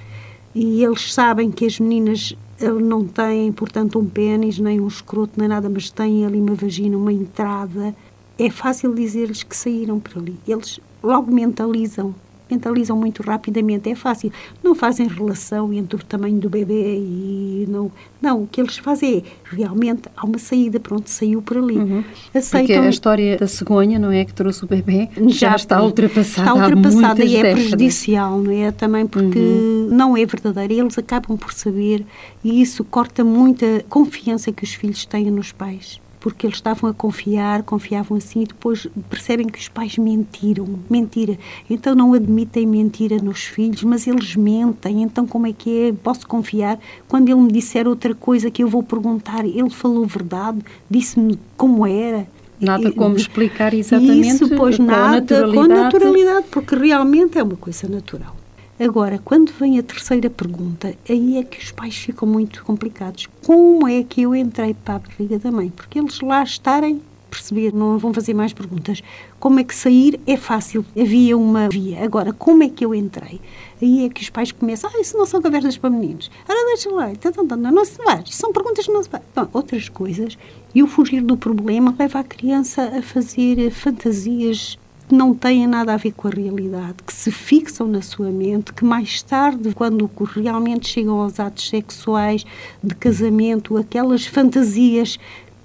e 0.52 0.82
eles 0.82 1.14
sabem 1.14 1.48
que 1.48 1.64
as 1.64 1.78
meninas 1.78 2.34
não 2.82 3.06
têm, 3.06 3.52
portanto, 3.52 4.00
um 4.00 4.04
pênis, 4.04 4.58
nem 4.58 4.80
um 4.80 4.88
escroto, 4.88 5.38
nem 5.38 5.48
nada, 5.48 5.68
mas 5.68 5.90
têm 5.90 6.26
ali 6.26 6.40
uma 6.40 6.54
vagina, 6.54 6.96
uma 6.96 7.12
entrada, 7.12 7.94
é 8.36 8.50
fácil 8.50 8.92
dizer-lhes 8.92 9.44
que 9.44 9.56
saíram 9.56 10.00
por 10.00 10.18
ali. 10.18 10.36
Eles 10.46 10.80
logo 11.00 11.32
mentalizam 11.32 12.12
mentalizam 12.50 12.96
muito 12.96 13.22
rapidamente, 13.22 13.90
é 13.90 13.94
fácil. 13.94 14.32
Não 14.62 14.74
fazem 14.74 15.06
relação 15.06 15.72
entre 15.72 15.96
o 15.96 16.04
tamanho 16.04 16.38
do 16.38 16.48
bebê 16.48 16.96
e 16.98 17.66
não. 17.68 17.90
Não, 18.20 18.42
o 18.42 18.46
que 18.46 18.60
eles 18.60 18.76
fazem 18.78 19.18
é 19.18 19.22
realmente 19.56 20.02
há 20.16 20.26
uma 20.26 20.38
saída, 20.38 20.78
pronto, 20.78 21.08
saiu 21.08 21.40
por 21.40 21.56
ali. 21.56 21.78
Uhum. 21.78 22.04
Aceitam, 22.34 22.66
Porque 22.66 22.86
a 22.86 22.90
história 22.90 23.36
da 23.38 23.46
cegonha, 23.46 23.98
não 23.98 24.12
é? 24.12 24.24
Que 24.24 24.34
trouxe 24.34 24.64
o 24.64 24.66
bebê, 24.66 25.08
já, 25.28 25.50
já 25.50 25.56
está 25.56 25.82
ultrapassada. 25.82 26.48
Está 26.48 26.54
ultrapassada 26.54 27.24
e 27.24 27.36
é 27.36 27.42
décadas. 27.42 27.60
prejudicial, 27.60 28.38
não 28.38 28.52
é? 28.52 28.70
Também 28.70 29.06
porque 29.06 29.38
uhum. 29.38 29.88
não 29.90 30.16
é 30.16 30.26
verdadeira. 30.26 30.72
Eles 30.72 30.98
acabam 30.98 31.36
por 31.36 31.52
saber 31.52 32.04
e 32.44 32.60
isso 32.60 32.84
corta 32.84 33.24
muita 33.24 33.84
confiança 33.88 34.52
que 34.52 34.64
os 34.64 34.74
filhos 34.74 35.06
têm 35.06 35.30
nos 35.30 35.52
pais 35.52 36.00
porque 36.20 36.46
eles 36.46 36.56
estavam 36.56 36.90
a 36.90 36.94
confiar, 36.94 37.62
confiavam 37.62 38.18
assim 38.18 38.42
e 38.42 38.46
depois 38.46 38.86
percebem 39.08 39.46
que 39.46 39.58
os 39.58 39.68
pais 39.68 39.96
mentiram, 39.96 40.68
mentira. 40.88 41.38
Então 41.68 41.94
não 41.94 42.12
admitem 42.12 42.66
mentira 42.66 43.16
nos 43.16 43.44
filhos, 43.44 43.82
mas 43.82 44.06
eles 44.06 44.36
mentem. 44.36 45.02
Então 45.02 45.26
como 45.26 45.46
é 45.46 45.52
que 45.52 45.88
é? 45.88 45.92
Posso 45.92 46.26
confiar? 46.28 46.78
Quando 47.08 47.28
ele 47.28 47.40
me 47.40 47.50
disser 47.50 47.88
outra 47.88 48.14
coisa 48.14 48.50
que 48.50 48.62
eu 48.62 48.68
vou 48.68 48.82
perguntar, 48.82 49.44
ele 49.44 49.70
falou 49.70 50.04
verdade, 50.04 50.58
disse-me 50.88 51.38
como 51.56 51.86
era. 51.86 52.26
Nada 52.60 52.92
como 52.92 53.16
explicar 53.16 53.72
exatamente 53.72 54.44
Isso, 54.44 54.54
pois 54.54 54.76
com 54.76 54.82
nada, 54.82 55.20
naturalidade. 55.20 55.68
com 55.68 55.74
naturalidade, 55.74 56.46
porque 56.50 56.74
realmente 56.76 57.38
é 57.38 57.42
uma 57.42 57.56
coisa 57.56 57.88
natural. 57.88 58.36
Agora, 58.80 59.20
quando 59.22 59.52
vem 59.52 59.78
a 59.78 59.82
terceira 59.82 60.30
pergunta, 60.30 60.94
aí 61.06 61.36
é 61.36 61.42
que 61.42 61.62
os 61.62 61.70
pais 61.70 61.94
ficam 61.94 62.26
muito 62.26 62.64
complicados. 62.64 63.28
Como 63.44 63.86
é 63.86 64.02
que 64.02 64.22
eu 64.22 64.34
entrei 64.34 64.72
para 64.72 64.94
a 64.94 64.98
barriga 65.00 65.38
da 65.38 65.52
mãe? 65.52 65.68
Porque 65.68 65.98
eles 65.98 66.18
lá 66.22 66.42
estarem, 66.42 67.02
perceber, 67.30 67.74
não 67.74 67.98
vão 67.98 68.14
fazer 68.14 68.32
mais 68.32 68.54
perguntas. 68.54 69.02
Como 69.38 69.60
é 69.60 69.64
que 69.64 69.74
sair 69.74 70.18
é 70.26 70.34
fácil, 70.34 70.82
havia 70.98 71.36
uma 71.36 71.68
via. 71.68 72.02
Agora, 72.02 72.32
como 72.32 72.62
é 72.62 72.70
que 72.70 72.82
eu 72.82 72.94
entrei? 72.94 73.38
Aí 73.82 74.06
é 74.06 74.08
que 74.08 74.22
os 74.22 74.30
pais 74.30 74.50
começam, 74.50 74.88
ah, 74.94 74.98
isso 74.98 75.14
não 75.18 75.26
são 75.26 75.42
conversas 75.42 75.76
para 75.76 75.90
meninos. 75.90 76.30
Ora, 76.48 76.66
deixa 76.68 76.90
lá, 76.90 77.12
então, 77.12 77.30
então, 77.30 77.58
não, 77.58 77.70
não 77.70 77.84
se 77.84 77.98
vai. 78.02 78.24
São 78.30 78.50
perguntas 78.50 78.86
que 78.86 78.92
não 78.92 79.02
se 79.02 79.10
vai. 79.10 79.20
Então, 79.30 79.46
outras 79.52 79.90
coisas. 79.90 80.38
E 80.74 80.82
o 80.82 80.86
fugir 80.86 81.20
do 81.20 81.36
problema 81.36 81.94
leva 81.98 82.20
a 82.20 82.24
criança 82.24 82.82
a 82.98 83.02
fazer 83.02 83.70
fantasias 83.72 84.78
que 85.10 85.14
não 85.16 85.34
têm 85.34 85.66
nada 85.66 85.92
a 85.92 85.96
ver 85.96 86.12
com 86.12 86.28
a 86.28 86.30
realidade, 86.30 86.94
que 87.04 87.12
se 87.12 87.32
fixam 87.32 87.88
na 87.88 88.00
sua 88.00 88.30
mente, 88.30 88.72
que 88.72 88.84
mais 88.84 89.20
tarde, 89.20 89.74
quando 89.74 90.08
realmente 90.36 90.86
chegam 90.86 91.20
aos 91.20 91.40
atos 91.40 91.68
sexuais, 91.68 92.46
de 92.80 92.94
casamento, 92.94 93.76
aquelas 93.76 94.24
fantasias 94.24 95.18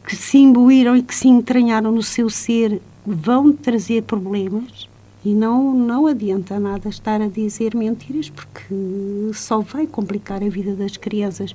que 0.03 0.15
se 0.15 0.39
imbuíram 0.39 0.97
e 0.97 1.03
que 1.03 1.13
se 1.13 1.27
entranharam 1.27 1.91
no 1.91 2.01
seu 2.01 2.27
ser, 2.27 2.81
vão 3.05 3.53
trazer 3.53 4.01
problemas. 4.01 4.89
E 5.23 5.31
não, 5.31 5.75
não 5.75 6.07
adianta 6.07 6.59
nada 6.59 6.89
estar 6.89 7.21
a 7.21 7.27
dizer 7.27 7.75
mentiras, 7.75 8.31
porque 8.31 8.73
só 9.31 9.59
vai 9.59 9.85
complicar 9.85 10.41
a 10.41 10.49
vida 10.49 10.75
das 10.75 10.97
crianças 10.97 11.53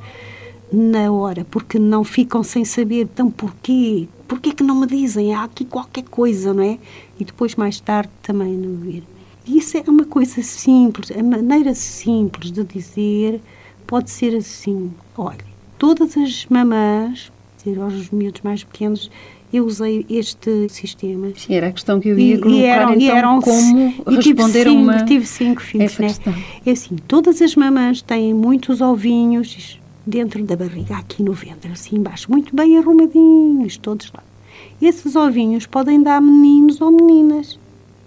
na 0.73 1.11
hora, 1.11 1.45
porque 1.51 1.77
não 1.77 2.05
ficam 2.05 2.45
sem 2.45 2.65
saber, 2.65 3.03
então 3.03 3.29
porquê? 3.29 4.07
Porquê 4.29 4.53
que 4.53 4.63
não 4.63 4.77
me 4.77 4.87
dizem? 4.87 5.35
Há 5.35 5.43
aqui 5.43 5.65
qualquer 5.65 6.05
coisa, 6.05 6.55
não 6.55 6.63
é? 6.63 6.79
E 7.21 7.25
depois, 7.25 7.55
mais 7.55 7.79
tarde, 7.79 8.11
também 8.23 8.55
não 8.55 8.77
vir. 8.77 9.05
Isso 9.47 9.77
é 9.77 9.85
uma 9.87 10.05
coisa 10.05 10.43
simples, 10.43 11.11
a 11.11 11.23
maneira 11.23 11.75
simples 11.75 12.51
de 12.51 12.65
dizer 12.65 13.41
pode 13.87 14.11
ser 14.11 14.35
assim. 14.37 14.91
Olha, 15.17 15.39
todas 15.79 16.17
as 16.17 16.47
mamãs, 16.47 17.31
dizer 17.59 17.81
aos 17.81 18.11
miúdos 18.11 18.41
mais 18.43 18.65
pequenos, 18.65 19.11
eu 19.53 19.67
usei 19.67 20.07
este 20.09 20.69
sistema. 20.69 21.33
Sim, 21.37 21.55
era 21.55 21.69
a 21.69 21.73
questão 21.73 21.99
que 22.01 22.09
eu 22.09 22.19
ia 22.19 22.39
colocar, 22.39 22.57
e 22.57 22.65
eram, 22.65 22.95
então, 22.95 23.03
e 23.03 23.11
eram, 23.11 23.41
como 23.41 23.95
responder 24.07 24.69
a 24.69 24.73
uma... 24.73 25.05
Tive 25.05 25.27
cinco 25.27 25.61
filhos, 25.61 25.99
né? 25.99 26.15
É 26.65 26.71
assim, 26.71 26.97
todas 27.09 27.43
as 27.43 27.57
mamãs 27.57 28.01
têm 28.01 28.33
muitos 28.33 28.81
ovinhos, 28.81 29.81
dentro 30.07 30.43
da 30.45 30.57
barriga, 30.57 30.97
aqui 30.97 31.23
no 31.23 31.33
ventre, 31.33 31.73
assim 31.73 31.97
embaixo, 31.97 32.31
muito 32.31 32.55
bem 32.55 32.79
arrumadinhos, 32.79 33.77
todos 33.77 34.13
lá. 34.13 34.23
Esses 34.81 35.15
ovinhos 35.15 35.67
podem 35.67 36.03
dar 36.03 36.23
meninos 36.23 36.81
ou 36.81 36.91
meninas, 36.91 37.59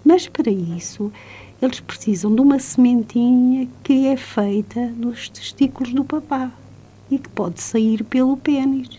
mas 0.04 0.28
para 0.28 0.50
isso 0.50 1.12
eles 1.62 1.80
precisam 1.80 2.34
de 2.34 2.42
uma 2.42 2.58
sementinha 2.58 3.68
que 3.84 4.08
é 4.08 4.18
feita 4.18 4.88
nos 4.98 5.30
testículos 5.30 5.94
do 5.94 6.04
papá 6.04 6.52
e 7.12 7.20
que 7.20 7.30
pode 7.30 7.62
sair 7.62 8.04
pelo 8.04 8.36
pênis. 8.36 8.90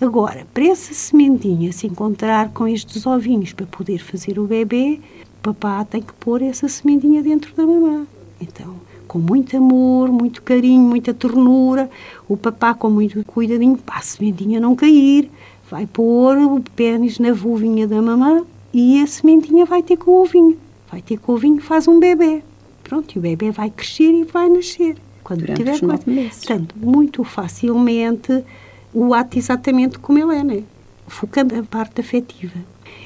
Agora, 0.00 0.46
para 0.52 0.66
essa 0.66 0.92
sementinha 0.92 1.72
se 1.72 1.86
encontrar 1.86 2.50
com 2.50 2.68
estes 2.68 3.06
ovinhos 3.06 3.52
para 3.52 3.66
poder 3.66 3.98
fazer 3.98 4.38
o 4.38 4.46
bebê, 4.46 5.00
o 5.38 5.42
papá 5.42 5.84
tem 5.84 6.02
que 6.02 6.12
pôr 6.12 6.42
essa 6.42 6.68
sementinha 6.68 7.22
dentro 7.22 7.54
da 7.54 7.66
mamã. 7.66 8.06
Então, 8.40 8.76
com 9.08 9.18
muito 9.18 9.56
amor, 9.56 10.10
muito 10.10 10.42
carinho, 10.42 10.82
muita 10.82 11.14
ternura, 11.14 11.88
o 12.28 12.36
papá 12.36 12.74
com 12.74 12.90
muito 12.90 13.24
cuidadinho, 13.24 13.78
para 13.78 13.98
a 13.98 14.02
sementinha 14.02 14.60
não 14.60 14.76
cair, 14.76 15.30
vai 15.72 15.86
pôr 15.86 16.36
o 16.36 16.60
pênis 16.76 17.18
na 17.18 17.32
vulvinha 17.32 17.88
da 17.88 18.02
mamã 18.02 18.44
e 18.74 19.02
a 19.02 19.06
sementinha 19.06 19.64
vai 19.64 19.82
ter 19.82 19.96
com 19.96 20.10
o 20.10 20.20
ovinho. 20.20 20.58
Vai 20.90 21.00
ter 21.00 21.16
com 21.16 21.32
o 21.32 21.34
ovinho, 21.36 21.62
faz 21.62 21.88
um 21.88 21.98
bebê. 21.98 22.42
Pronto, 22.84 23.14
e 23.14 23.18
o 23.18 23.22
bebê 23.22 23.50
vai 23.50 23.70
crescer 23.70 24.12
e 24.12 24.24
vai 24.24 24.50
nascer. 24.50 24.98
Quando 25.24 25.40
Durante 25.40 25.56
tiver 25.56 25.74
os 25.76 25.80
nove 25.80 26.10
meses. 26.10 26.44
Portanto, 26.44 26.74
muito 26.76 27.24
facilmente 27.24 28.44
o 28.92 29.14
ato 29.14 29.38
exatamente 29.38 29.98
como 29.98 30.18
ele 30.18 30.38
é, 30.38 30.44
né? 30.44 30.62
focando 31.06 31.58
a 31.58 31.62
parte 31.62 32.02
afetiva. 32.02 32.58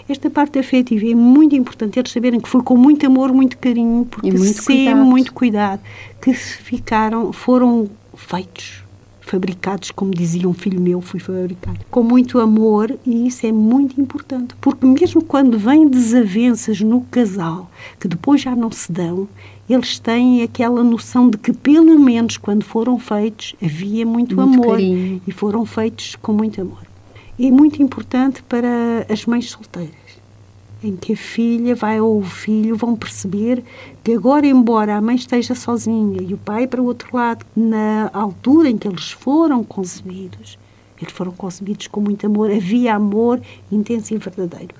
Esta 0.08 0.28
parte 0.28 0.58
afetiva 0.58 1.08
é 1.08 1.14
muito 1.14 1.54
importante 1.54 2.00
eles 2.00 2.10
saberem 2.10 2.40
que 2.40 2.48
foi 2.48 2.62
com 2.62 2.76
muito 2.76 3.06
amor, 3.06 3.32
muito 3.32 3.56
carinho, 3.58 4.06
porque 4.06 4.30
muito 4.32 4.44
sempre 4.44 4.64
cuidado. 4.64 5.04
muito 5.04 5.32
cuidado, 5.32 5.80
que 6.20 6.34
ficaram, 6.34 7.32
foram 7.32 7.88
feitos, 8.16 8.82
fabricados, 9.26 9.90
como 9.90 10.12
dizia 10.12 10.48
um 10.48 10.54
filho 10.54 10.80
meu, 10.80 11.00
fui 11.00 11.18
fabricado, 11.18 11.80
com 11.90 12.02
muito 12.02 12.38
amor 12.38 12.96
e 13.04 13.26
isso 13.26 13.44
é 13.44 13.50
muito 13.50 14.00
importante, 14.00 14.54
porque 14.60 14.86
mesmo 14.86 15.22
quando 15.22 15.58
vêm 15.58 15.88
desavenças 15.88 16.80
no 16.80 17.00
casal, 17.10 17.68
que 17.98 18.06
depois 18.06 18.40
já 18.40 18.54
não 18.54 18.70
se 18.70 18.90
dão, 18.90 19.28
eles 19.68 19.98
têm 19.98 20.44
aquela 20.44 20.84
noção 20.84 21.28
de 21.28 21.36
que 21.36 21.52
pelo 21.52 21.98
menos 21.98 22.36
quando 22.36 22.64
foram 22.64 22.98
feitos 23.00 23.56
havia 23.60 24.06
muito, 24.06 24.36
muito 24.36 24.54
amor. 24.54 24.76
carinho. 24.76 25.20
e 25.26 25.32
foram 25.32 25.66
feitos 25.66 26.14
com 26.22 26.32
muito 26.32 26.60
amor. 26.60 26.86
É 27.38 27.50
muito 27.50 27.82
importante 27.82 28.42
para 28.44 29.04
as 29.10 29.26
mães 29.26 29.50
solteiras, 29.50 29.90
em 30.86 30.96
que 30.96 31.12
a 31.12 31.16
filha 31.16 31.74
vai 31.74 32.00
ou 32.00 32.18
o 32.18 32.24
filho 32.24 32.76
vão 32.76 32.94
perceber 32.94 33.62
que 34.04 34.12
agora, 34.12 34.46
embora 34.46 34.96
a 34.96 35.00
mãe 35.00 35.16
esteja 35.16 35.54
sozinha 35.54 36.22
e 36.22 36.32
o 36.32 36.38
pai 36.38 36.66
para 36.66 36.80
o 36.80 36.84
outro 36.84 37.08
lado, 37.12 37.44
na 37.54 38.10
altura 38.12 38.70
em 38.70 38.78
que 38.78 38.86
eles 38.86 39.10
foram 39.10 39.64
concebidos, 39.64 40.58
eles 41.00 41.12
foram 41.12 41.32
concebidos 41.32 41.86
com 41.88 42.00
muito 42.00 42.26
amor, 42.26 42.50
havia 42.50 42.94
amor 42.94 43.40
intenso 43.70 44.14
e 44.14 44.18
verdadeiro. 44.18 44.74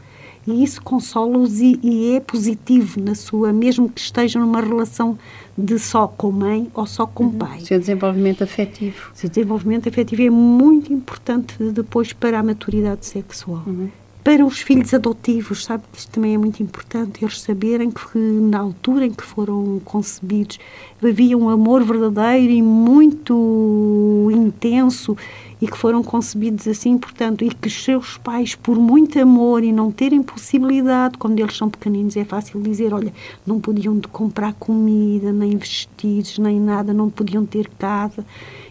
E 0.47 0.63
isso 0.63 0.81
consola-os 0.81 1.61
e, 1.61 1.79
e 1.83 2.15
é 2.15 2.21
positivo 2.21 3.01
na 3.01 3.17
sua, 3.17 3.53
mesmo 3.53 3.89
que 3.89 4.01
estejam 4.01 4.43
numa 4.43 4.61
relação 4.61 5.19
de 5.59 5.77
só 5.77 6.07
com 6.07 6.31
mãe 6.31 6.71
ou 6.73 6.87
só 6.87 7.05
com 7.05 7.25
uhum. 7.25 7.33
pai. 7.33 7.61
Seu 7.61 7.81
desenvolvimento 7.81 8.45
afetivo. 8.45 9.11
Seu 9.13 9.29
desenvolvimento 9.29 9.89
afetivo 9.89 10.23
é 10.23 10.31
muito 10.31 10.93
importante 10.93 11.57
depois 11.73 12.13
para 12.13 12.39
a 12.39 12.43
maturidade 12.45 13.05
sexual. 13.05 13.65
Uhum. 13.67 13.89
Para 14.27 14.45
os 14.45 14.61
filhos 14.61 14.93
adotivos, 14.93 15.63
sabe? 15.63 15.85
Que 15.93 16.01
isto 16.01 16.11
também 16.11 16.35
é 16.35 16.37
muito 16.37 16.61
importante, 16.61 17.25
eles 17.25 17.41
saberem 17.41 17.93
que 17.93 18.19
na 18.19 18.59
altura 18.59 19.07
em 19.07 19.13
que 19.13 19.23
foram 19.23 19.81
concebidos 19.85 20.59
havia 21.01 21.39
um 21.39 21.49
amor 21.49 21.85
verdadeiro 21.85 22.53
e 22.53 22.61
muito 22.61 24.29
intenso 24.35 25.17
e 25.61 25.67
que 25.67 25.77
foram 25.77 26.03
concebidos 26.03 26.69
assim, 26.69 26.99
portanto, 26.99 27.45
e 27.45 27.49
que 27.49 27.69
os 27.69 27.85
seus 27.85 28.19
pais, 28.19 28.55
por 28.55 28.77
muito 28.77 29.19
amor 29.19 29.65
e 29.65 29.73
não 29.73 29.91
terem 29.91 30.23
possibilidade, 30.23 31.17
quando 31.17 31.41
eles 31.41 31.57
são 31.57 31.71
pequeninos, 31.71 32.17
é 32.17 32.25
fácil 32.25 32.61
dizer: 32.61 32.93
olha, 32.93 33.13
não 33.47 33.59
podiam 33.59 33.99
comprar 34.13 34.53
comida, 34.55 35.33
nem 35.33 35.57
vestidos, 35.57 36.39
nem 36.39 36.61
nada, 36.61 36.93
não 36.93 37.09
podiam 37.09 37.47
ter 37.47 37.69
casa. 37.79 38.25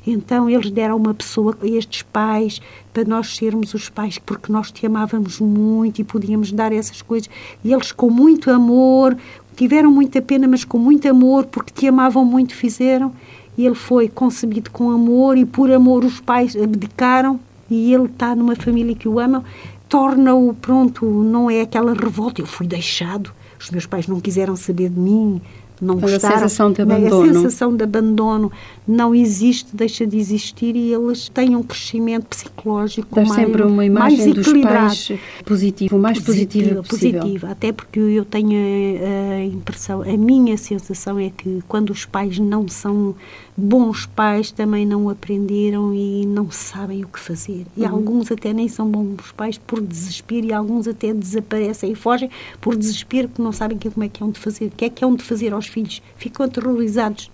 Então 0.05 0.47
eles 0.47 0.69
deram 0.69 0.97
uma 0.97 1.13
pessoa 1.13 1.57
estes 1.63 2.03
pais 2.03 2.61
para 2.93 3.03
nós 3.03 3.35
sermos 3.35 3.73
os 3.73 3.89
pais, 3.89 4.19
porque 4.19 4.51
nós 4.51 4.71
te 4.71 4.85
amávamos 4.85 5.39
muito 5.39 5.99
e 5.99 6.03
podíamos 6.03 6.51
dar 6.51 6.71
essas 6.71 7.01
coisas. 7.01 7.29
E 7.63 7.73
eles, 7.73 7.91
com 7.91 8.11
muito 8.11 8.51
amor, 8.51 9.17
tiveram 9.55 9.91
muita 9.91 10.21
pena, 10.21 10.47
mas 10.47 10.63
com 10.63 10.77
muito 10.77 11.09
amor, 11.09 11.45
porque 11.47 11.73
te 11.73 11.87
amavam 11.87 12.23
muito, 12.23 12.53
fizeram 12.53 13.11
ele 13.63 13.75
foi 13.75 14.09
concebido 14.09 14.69
com 14.71 14.89
amor 14.89 15.37
e 15.37 15.45
por 15.45 15.71
amor 15.71 16.03
os 16.03 16.19
pais 16.19 16.55
abdicaram 16.55 17.39
e 17.69 17.93
ele 17.93 18.05
está 18.05 18.35
numa 18.35 18.55
família 18.55 18.95
que 18.95 19.07
o 19.07 19.19
ama, 19.19 19.43
torna-o 19.87 20.53
pronto, 20.53 21.05
não 21.05 21.49
é 21.49 21.61
aquela 21.61 21.93
revolta, 21.93 22.41
eu 22.41 22.45
fui 22.45 22.67
deixado, 22.67 23.31
os 23.59 23.69
meus 23.69 23.85
pais 23.85 24.07
não 24.07 24.19
quiseram 24.19 24.55
saber 24.55 24.89
de 24.89 24.99
mim, 24.99 25.41
não 25.81 25.95
Mas 25.95 26.11
gostaram. 26.11 26.35
a 26.35 26.39
sensação 26.39 26.71
de 26.71 26.81
abandono. 26.81 27.29
A 27.29 27.33
sensação 27.33 27.75
de 27.75 27.83
abandono 27.83 28.51
não 28.87 29.13
existe, 29.13 29.75
deixa 29.75 30.05
de 30.07 30.17
existir 30.17 30.75
e 30.75 30.93
eles 30.93 31.29
têm 31.29 31.55
um 31.55 31.63
crescimento 31.63 32.25
psicológico 32.27 33.13
Dá 33.13 33.23
mais, 33.23 33.33
sempre 33.33 33.63
uma 33.63 33.85
imagem 33.85 34.17
mais 34.19 34.33
dos 34.33 34.47
equilibrado. 34.47 34.77
pais 34.87 35.11
positivo, 35.45 35.97
mais 35.97 36.19
positiva, 36.19 36.81
possível. 36.83 37.21
positiva, 37.21 37.51
até 37.51 37.71
porque 37.71 37.99
eu 37.99 38.23
tenho 38.25 38.57
a 39.37 39.43
impressão, 39.43 40.01
a 40.01 40.17
minha 40.17 40.57
sensação 40.57 41.19
é 41.19 41.29
que 41.29 41.61
quando 41.67 41.89
os 41.89 42.05
pais 42.05 42.39
não 42.39 42.67
são 42.67 43.15
bons 43.57 44.05
pais, 44.05 44.51
também 44.51 44.85
não 44.85 45.09
aprenderam 45.09 45.93
e 45.93 46.25
não 46.25 46.51
sabem 46.51 47.03
o 47.03 47.07
que 47.07 47.19
fazer. 47.19 47.65
E 47.77 47.81
Uhum. 47.83 47.89
alguns 47.89 48.31
até 48.31 48.51
nem 48.53 48.67
são 48.67 48.89
bons 48.89 49.31
pais 49.31 49.57
por 49.57 49.81
desespero 49.81 50.47
e 50.47 50.53
alguns 50.53 50.87
até 50.87 51.13
desaparecem 51.13 51.91
e 51.91 51.95
fogem 51.95 52.29
por 52.59 52.75
desespero 52.75 53.29
porque 53.29 53.41
não 53.41 53.51
sabem 53.53 53.77
que- 53.77 53.89
como 53.89 54.03
é 54.03 54.09
que 54.09 54.21
é 54.21 54.25
onde 54.25 54.39
fazer, 54.39 54.65
o 54.65 54.71
que 54.71 54.85
é 54.85 54.89
que 54.89 55.03
é 55.03 55.07
onde 55.07 55.23
fazer 55.23 55.53
aos 55.53 55.67
filhos. 55.67 56.01
Ficam 56.17 56.45
aterrorizados. 56.45 57.31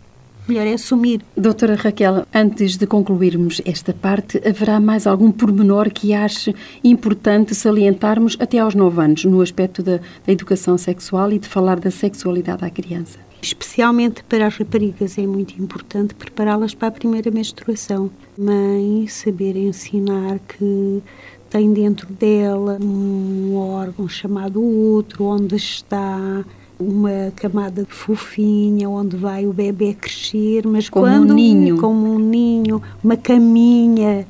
Melhor 0.51 0.67
é 0.67 0.73
assumir. 0.73 1.21
Doutora 1.37 1.75
Raquel, 1.75 2.25
antes 2.33 2.75
de 2.75 2.85
concluirmos 2.85 3.61
esta 3.63 3.93
parte, 3.93 4.37
haverá 4.45 4.81
mais 4.81 5.07
algum 5.07 5.31
pormenor 5.31 5.89
que 5.89 6.13
ache 6.13 6.53
importante 6.83 7.55
salientarmos 7.55 8.35
até 8.37 8.59
aos 8.59 8.75
9 8.75 9.01
anos, 9.01 9.23
no 9.23 9.39
aspecto 9.39 9.81
da, 9.81 9.99
da 10.25 10.33
educação 10.33 10.77
sexual 10.77 11.31
e 11.31 11.39
de 11.39 11.47
falar 11.47 11.79
da 11.79 11.89
sexualidade 11.89 12.65
à 12.65 12.69
criança? 12.69 13.17
Especialmente 13.41 14.25
para 14.25 14.45
as 14.45 14.57
raparigas 14.57 15.17
é 15.17 15.25
muito 15.25 15.53
importante 15.57 16.13
prepará-las 16.15 16.73
para 16.73 16.89
a 16.89 16.91
primeira 16.91 17.31
menstruação. 17.31 18.11
Mãe 18.37 19.07
saber 19.07 19.55
ensinar 19.55 20.37
que 20.39 21.01
tem 21.49 21.71
dentro 21.71 22.11
dela 22.11 22.77
um 22.81 23.55
órgão 23.55 24.09
chamado 24.09 24.61
útero, 24.61 25.23
onde 25.23 25.55
está 25.55 26.43
uma 26.81 27.31
camada 27.35 27.85
fofinha, 27.87 28.89
onde 28.89 29.15
vai 29.15 29.45
o 29.45 29.53
bebê 29.53 29.93
crescer, 29.93 30.65
mas 30.65 30.89
Como 30.89 31.05
um 31.05 31.09
quando 31.09 31.33
ninho. 31.33 31.77
como 31.77 32.13
um 32.13 32.19
ninho, 32.19 32.81
uma 33.03 33.15
caminha, 33.15 34.27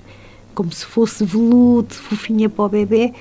como 0.53 0.71
se 0.71 0.85
fosse 0.85 1.23
veludo, 1.23 1.93
fofinha 1.93 2.49
para 2.49 2.65
o 2.65 2.69
bebê, 2.69 3.13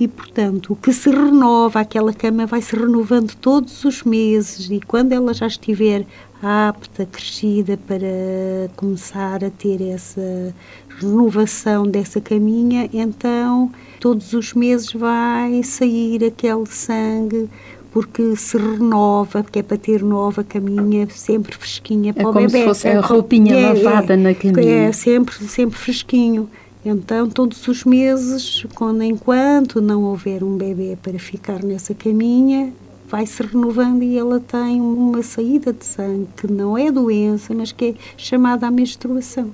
e 0.00 0.06
portanto 0.08 0.72
o 0.72 0.76
que 0.76 0.92
se 0.92 1.10
renova, 1.10 1.80
aquela 1.80 2.12
cama 2.12 2.46
vai 2.46 2.62
se 2.62 2.74
renovando 2.74 3.34
todos 3.34 3.84
os 3.84 4.02
meses, 4.02 4.70
e 4.70 4.80
quando 4.80 5.12
ela 5.12 5.34
já 5.34 5.46
estiver 5.46 6.06
apta, 6.42 7.04
crescida 7.04 7.76
para 7.76 8.70
começar 8.76 9.44
a 9.44 9.50
ter 9.50 9.82
essa 9.82 10.54
renovação 11.00 11.84
dessa 11.84 12.20
caminha, 12.20 12.88
então 12.92 13.70
todos 14.00 14.32
os 14.32 14.54
meses 14.54 14.92
vai 14.92 15.62
sair 15.64 16.24
aquele 16.24 16.66
sangue 16.66 17.48
porque 17.90 18.36
se 18.36 18.56
renova, 18.56 19.42
porque 19.42 19.60
é 19.60 19.62
para 19.62 19.76
ter 19.76 20.02
nova 20.02 20.44
caminha, 20.44 21.08
sempre 21.10 21.54
fresquinha 21.56 22.12
para 22.12 22.28
o 22.28 22.32
como 22.32 22.48
se 22.48 22.52
bebê. 22.52 22.64
fosse 22.66 22.88
a 22.88 22.92
É 22.92 23.00
roupinha 23.00 23.72
lavada 23.72 24.16
na 24.16 24.34
caminha. 24.34 24.88
É, 24.88 24.92
sempre, 24.92 25.34
sempre 25.48 25.78
fresquinho. 25.78 26.48
Então, 26.84 27.28
todos 27.28 27.66
os 27.66 27.84
meses, 27.84 28.64
quando 28.74 29.02
enquanto 29.02 29.80
não 29.80 30.04
houver 30.04 30.44
um 30.44 30.56
bebê 30.56 30.96
para 31.02 31.18
ficar 31.18 31.62
nessa 31.62 31.92
caminha, 31.94 32.72
vai 33.10 33.26
se 33.26 33.42
renovando 33.42 34.02
e 34.02 34.16
ela 34.16 34.38
tem 34.38 34.80
uma 34.80 35.22
saída 35.22 35.72
de 35.72 35.84
sangue 35.84 36.28
que 36.36 36.50
não 36.50 36.78
é 36.78 36.90
doença, 36.90 37.54
mas 37.54 37.72
que 37.72 37.86
é 37.86 37.94
chamada 38.16 38.66
a 38.66 38.70
menstruação. 38.70 39.50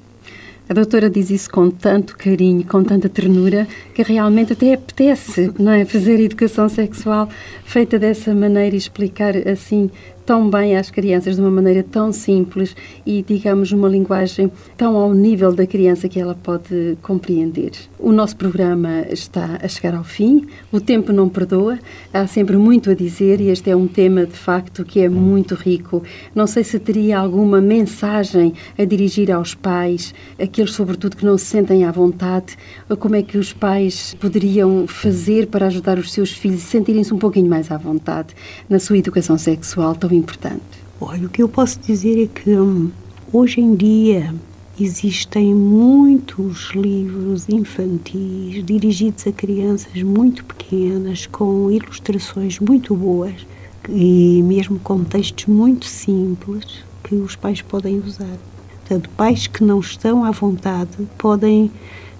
A 0.67 0.73
doutora 0.73 1.11
diz 1.11 1.29
isso 1.29 1.51
com 1.51 1.71
tanto 1.71 2.17
carinho, 2.17 2.65
com 2.65 2.83
tanta 2.83 3.07
ternura, 3.07 3.69
que 3.95 4.03
realmente 4.03 4.55
até 4.55 4.73
apetece, 4.73 5.53
não 5.59 5.71
é? 5.71 5.85
Fazer 5.85 6.19
educação 6.19 6.71
sexual 6.71 7.29
feita 7.65 7.99
dessa 7.99 8.35
maneira 8.35 8.75
e 8.75 8.79
explicar 8.79 9.37
assim 9.47 9.91
tão 10.27 10.49
bem 10.49 10.77
às 10.77 10.91
crianças 10.91 11.37
de 11.37 11.41
uma 11.41 11.51
maneira 11.51 11.83
tão 11.83 12.13
simples 12.13 12.75
e, 13.05 13.23
digamos, 13.23 13.73
uma 13.73 13.89
linguagem 13.89 14.51
tão 14.77 14.97
ao 14.97 15.13
nível 15.13 15.53
da 15.53 15.67
criança 15.67 16.09
que 16.09 16.19
ela 16.19 16.35
pode 16.35 16.97
compreender. 17.03 17.73
O 17.99 18.11
nosso 18.13 18.37
programa 18.37 19.03
está 19.11 19.59
a 19.63 19.69
chegar 19.69 19.95
ao 19.95 20.05
fim, 20.05 20.47
o 20.73 20.81
tempo 20.81 21.13
não 21.13 21.29
perdoa, 21.29 21.79
há 22.13 22.27
sempre 22.27 22.57
muito 22.57 22.91
a 22.91 22.95
dizer 22.95 23.41
e 23.41 23.49
este 23.51 23.71
é 23.71 23.77
um 23.77 23.87
tema, 23.87 24.25
de 24.25 24.37
facto, 24.37 24.85
que 24.85 25.01
é 25.01 25.09
muito 25.09 25.55
rico. 25.55 26.03
Não 26.35 26.47
sei 26.47 26.65
se 26.65 26.79
teria 26.79 27.19
alguma 27.19 27.61
mensagem 27.61 28.55
a 28.79 28.85
dirigir 28.85 29.31
aos 29.31 29.55
pais, 29.55 30.15
aqueles, 30.41 30.73
sobretudo, 30.73 31.17
que 31.17 31.25
não 31.25 31.37
se 31.37 31.47
sentem 31.47 31.85
à 31.85 31.91
vontade, 31.91 32.57
como 32.99 33.17
é 33.17 33.23
que 33.23 33.37
os 33.37 33.53
pais 33.53 34.15
poderiam 34.19 34.87
fazer 34.87 35.49
para 35.49 35.67
ajudar 35.67 35.99
os 35.99 36.13
seus 36.13 36.31
filhos 36.33 36.65
a 36.65 36.67
sentirem-se 36.67 37.13
um 37.13 37.19
pouquinho 37.19 37.49
mais 37.49 37.71
à 37.71 37.77
vontade 37.77 38.35
na 38.69 38.79
sua 38.79 38.99
educação 38.99 39.37
sexual 39.37 39.95
tão 39.95 40.14
importante. 40.15 40.63
Olha, 41.01 41.27
o 41.27 41.29
que 41.29 41.43
eu 41.43 41.49
posso 41.49 41.79
dizer 41.81 42.23
é 42.23 42.27
que 42.27 42.51
hum, 42.51 42.91
hoje 43.33 43.61
em 43.61 43.75
dia 43.75 44.35
existem 44.81 45.55
muitos 45.55 46.71
livros 46.75 47.49
infantis 47.49 48.65
dirigidos 48.65 49.27
a 49.27 49.33
crianças 49.33 50.03
muito 50.03 50.45
pequenas, 50.45 51.27
com 51.27 51.71
ilustrações 51.71 52.59
muito 52.59 52.95
boas 52.95 53.47
e 53.89 54.43
mesmo 54.43 54.79
com 54.79 55.05
textos 55.05 55.47
muito 55.47 55.87
simples 55.87 56.65
que 57.03 57.15
os 57.15 57.37
pais 57.37 57.61
podem 57.61 58.01
usar. 58.01 58.37
Portanto, 58.81 59.11
pais 59.17 59.47
que 59.47 59.63
não 59.63 59.81
estão 59.81 60.25
à 60.25 60.31
vontade 60.31 60.97
podem 61.19 61.71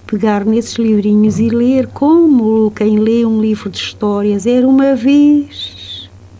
pegar 0.07 0.45
nesses 0.45 0.75
livrinhos 0.75 1.39
e 1.39 1.49
ler 1.49 1.89
como 1.89 2.71
quem 2.71 2.99
lê 2.99 3.25
um 3.25 3.41
livro 3.41 3.71
de 3.71 3.79
histórias 3.79 4.47
era 4.47 4.67
uma 4.67 4.95
vez. 4.95 5.74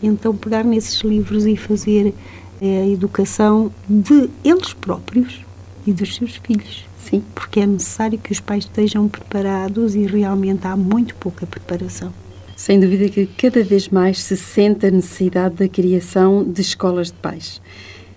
Então, 0.05 0.35
pegar 0.35 0.63
nesses 0.63 1.01
livros 1.01 1.45
e 1.45 1.55
fazer 1.55 2.13
eh, 2.61 2.81
a 2.83 2.87
educação 2.87 3.71
de 3.89 4.29
eles 4.43 4.73
próprios 4.73 5.43
e 5.85 5.91
dos 5.91 6.15
seus 6.15 6.35
filhos. 6.35 6.85
Sim. 6.99 7.23
Porque 7.33 7.59
é 7.59 7.65
necessário 7.65 8.17
que 8.17 8.31
os 8.31 8.39
pais 8.39 8.65
estejam 8.65 9.07
preparados 9.07 9.95
e 9.95 10.05
realmente 10.05 10.65
há 10.65 10.75
muito 10.75 11.15
pouca 11.15 11.45
preparação. 11.45 12.11
Sem 12.55 12.79
dúvida 12.79 13.09
que 13.09 13.25
cada 13.25 13.63
vez 13.63 13.89
mais 13.89 14.19
se 14.19 14.37
sente 14.37 14.85
a 14.85 14.91
necessidade 14.91 15.55
da 15.55 15.67
criação 15.67 16.43
de 16.43 16.61
escolas 16.61 17.07
de 17.07 17.17
pais. 17.17 17.61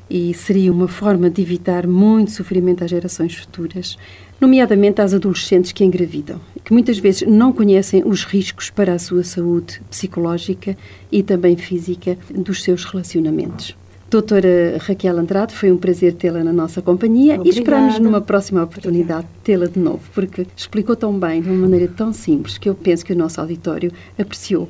E 0.08 0.32
seria 0.32 0.72
uma 0.72 0.88
forma 0.88 1.28
de 1.28 1.42
evitar 1.42 1.86
muito 1.86 2.30
sofrimento 2.30 2.82
às 2.84 2.90
gerações 2.90 3.34
futuras, 3.34 3.98
nomeadamente 4.40 5.00
às 5.00 5.12
adolescentes 5.12 5.72
que 5.72 5.84
engravidam, 5.84 6.40
que 6.64 6.72
muitas 6.72 6.98
vezes 6.98 7.26
não 7.26 7.52
conhecem 7.52 8.02
os 8.04 8.24
riscos 8.24 8.70
para 8.70 8.94
a 8.94 8.98
sua 8.98 9.24
saúde 9.24 9.80
psicológica 9.90 10.76
e 11.10 11.22
também 11.22 11.56
física 11.56 12.16
dos 12.30 12.62
seus 12.62 12.84
relacionamentos. 12.84 13.76
Doutora 14.10 14.78
Raquel 14.80 15.18
Andrade, 15.18 15.54
foi 15.54 15.70
um 15.70 15.76
prazer 15.76 16.14
tê-la 16.14 16.42
na 16.42 16.52
nossa 16.52 16.80
companhia 16.80 17.34
Obrigada. 17.34 17.48
e 17.48 17.60
esperamos 17.60 17.98
numa 17.98 18.22
próxima 18.22 18.62
oportunidade 18.62 19.26
tê-la 19.44 19.66
de 19.66 19.78
novo, 19.78 20.00
porque 20.14 20.46
explicou 20.56 20.96
tão 20.96 21.18
bem, 21.18 21.42
de 21.42 21.50
uma 21.50 21.58
maneira 21.58 21.92
tão 21.94 22.10
simples, 22.10 22.56
que 22.56 22.70
eu 22.70 22.74
penso 22.74 23.04
que 23.04 23.12
o 23.12 23.16
nosso 23.16 23.38
auditório 23.38 23.92
apreciou. 24.18 24.66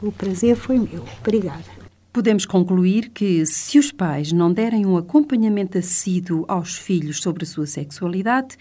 O 0.00 0.10
prazer 0.10 0.56
foi 0.56 0.78
meu. 0.78 1.04
Obrigada. 1.20 1.64
Podemos 2.10 2.46
concluir 2.46 3.10
que, 3.10 3.44
se 3.44 3.78
os 3.78 3.92
pais 3.92 4.32
não 4.32 4.50
derem 4.50 4.86
um 4.86 4.96
acompanhamento 4.96 5.76
assíduo 5.76 6.46
aos 6.48 6.74
filhos 6.74 7.20
sobre 7.20 7.44
a 7.44 7.46
sua 7.46 7.66
sexualidade, 7.66 8.56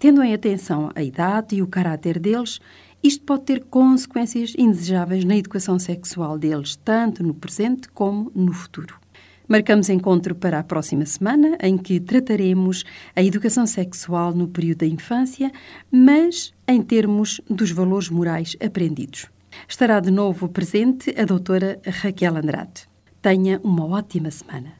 tendo 0.00 0.22
em 0.22 0.32
atenção 0.34 0.90
a 0.94 1.02
idade 1.02 1.54
e 1.54 1.62
o 1.62 1.66
caráter 1.66 2.18
deles, 2.18 2.58
isto 3.02 3.22
pode 3.22 3.44
ter 3.44 3.64
consequências 3.64 4.54
indesejáveis 4.58 5.24
na 5.24 5.36
educação 5.36 5.78
sexual 5.78 6.38
deles, 6.38 6.74
tanto 6.74 7.22
no 7.22 7.34
presente 7.34 7.88
como 7.90 8.32
no 8.34 8.52
futuro. 8.52 8.98
Marcamos 9.46 9.90
encontro 9.90 10.34
para 10.34 10.58
a 10.58 10.64
próxima 10.64 11.04
semana, 11.04 11.58
em 11.60 11.76
que 11.76 12.00
trataremos 12.00 12.82
a 13.14 13.22
educação 13.22 13.66
sexual 13.66 14.32
no 14.32 14.48
período 14.48 14.78
da 14.78 14.86
infância, 14.86 15.52
mas 15.90 16.54
em 16.66 16.80
termos 16.80 17.40
dos 17.48 17.70
valores 17.70 18.08
morais 18.08 18.56
aprendidos. 18.64 19.26
Estará 19.68 20.00
de 20.00 20.10
novo 20.10 20.48
presente 20.48 21.14
a 21.18 21.24
doutora 21.24 21.78
Raquel 21.84 22.36
Andrade. 22.36 22.88
Tenha 23.20 23.60
uma 23.62 23.84
ótima 23.84 24.30
semana. 24.30 24.74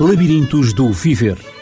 Labirintos 0.00 0.74
do 0.74 0.92
Viver. 0.92 1.61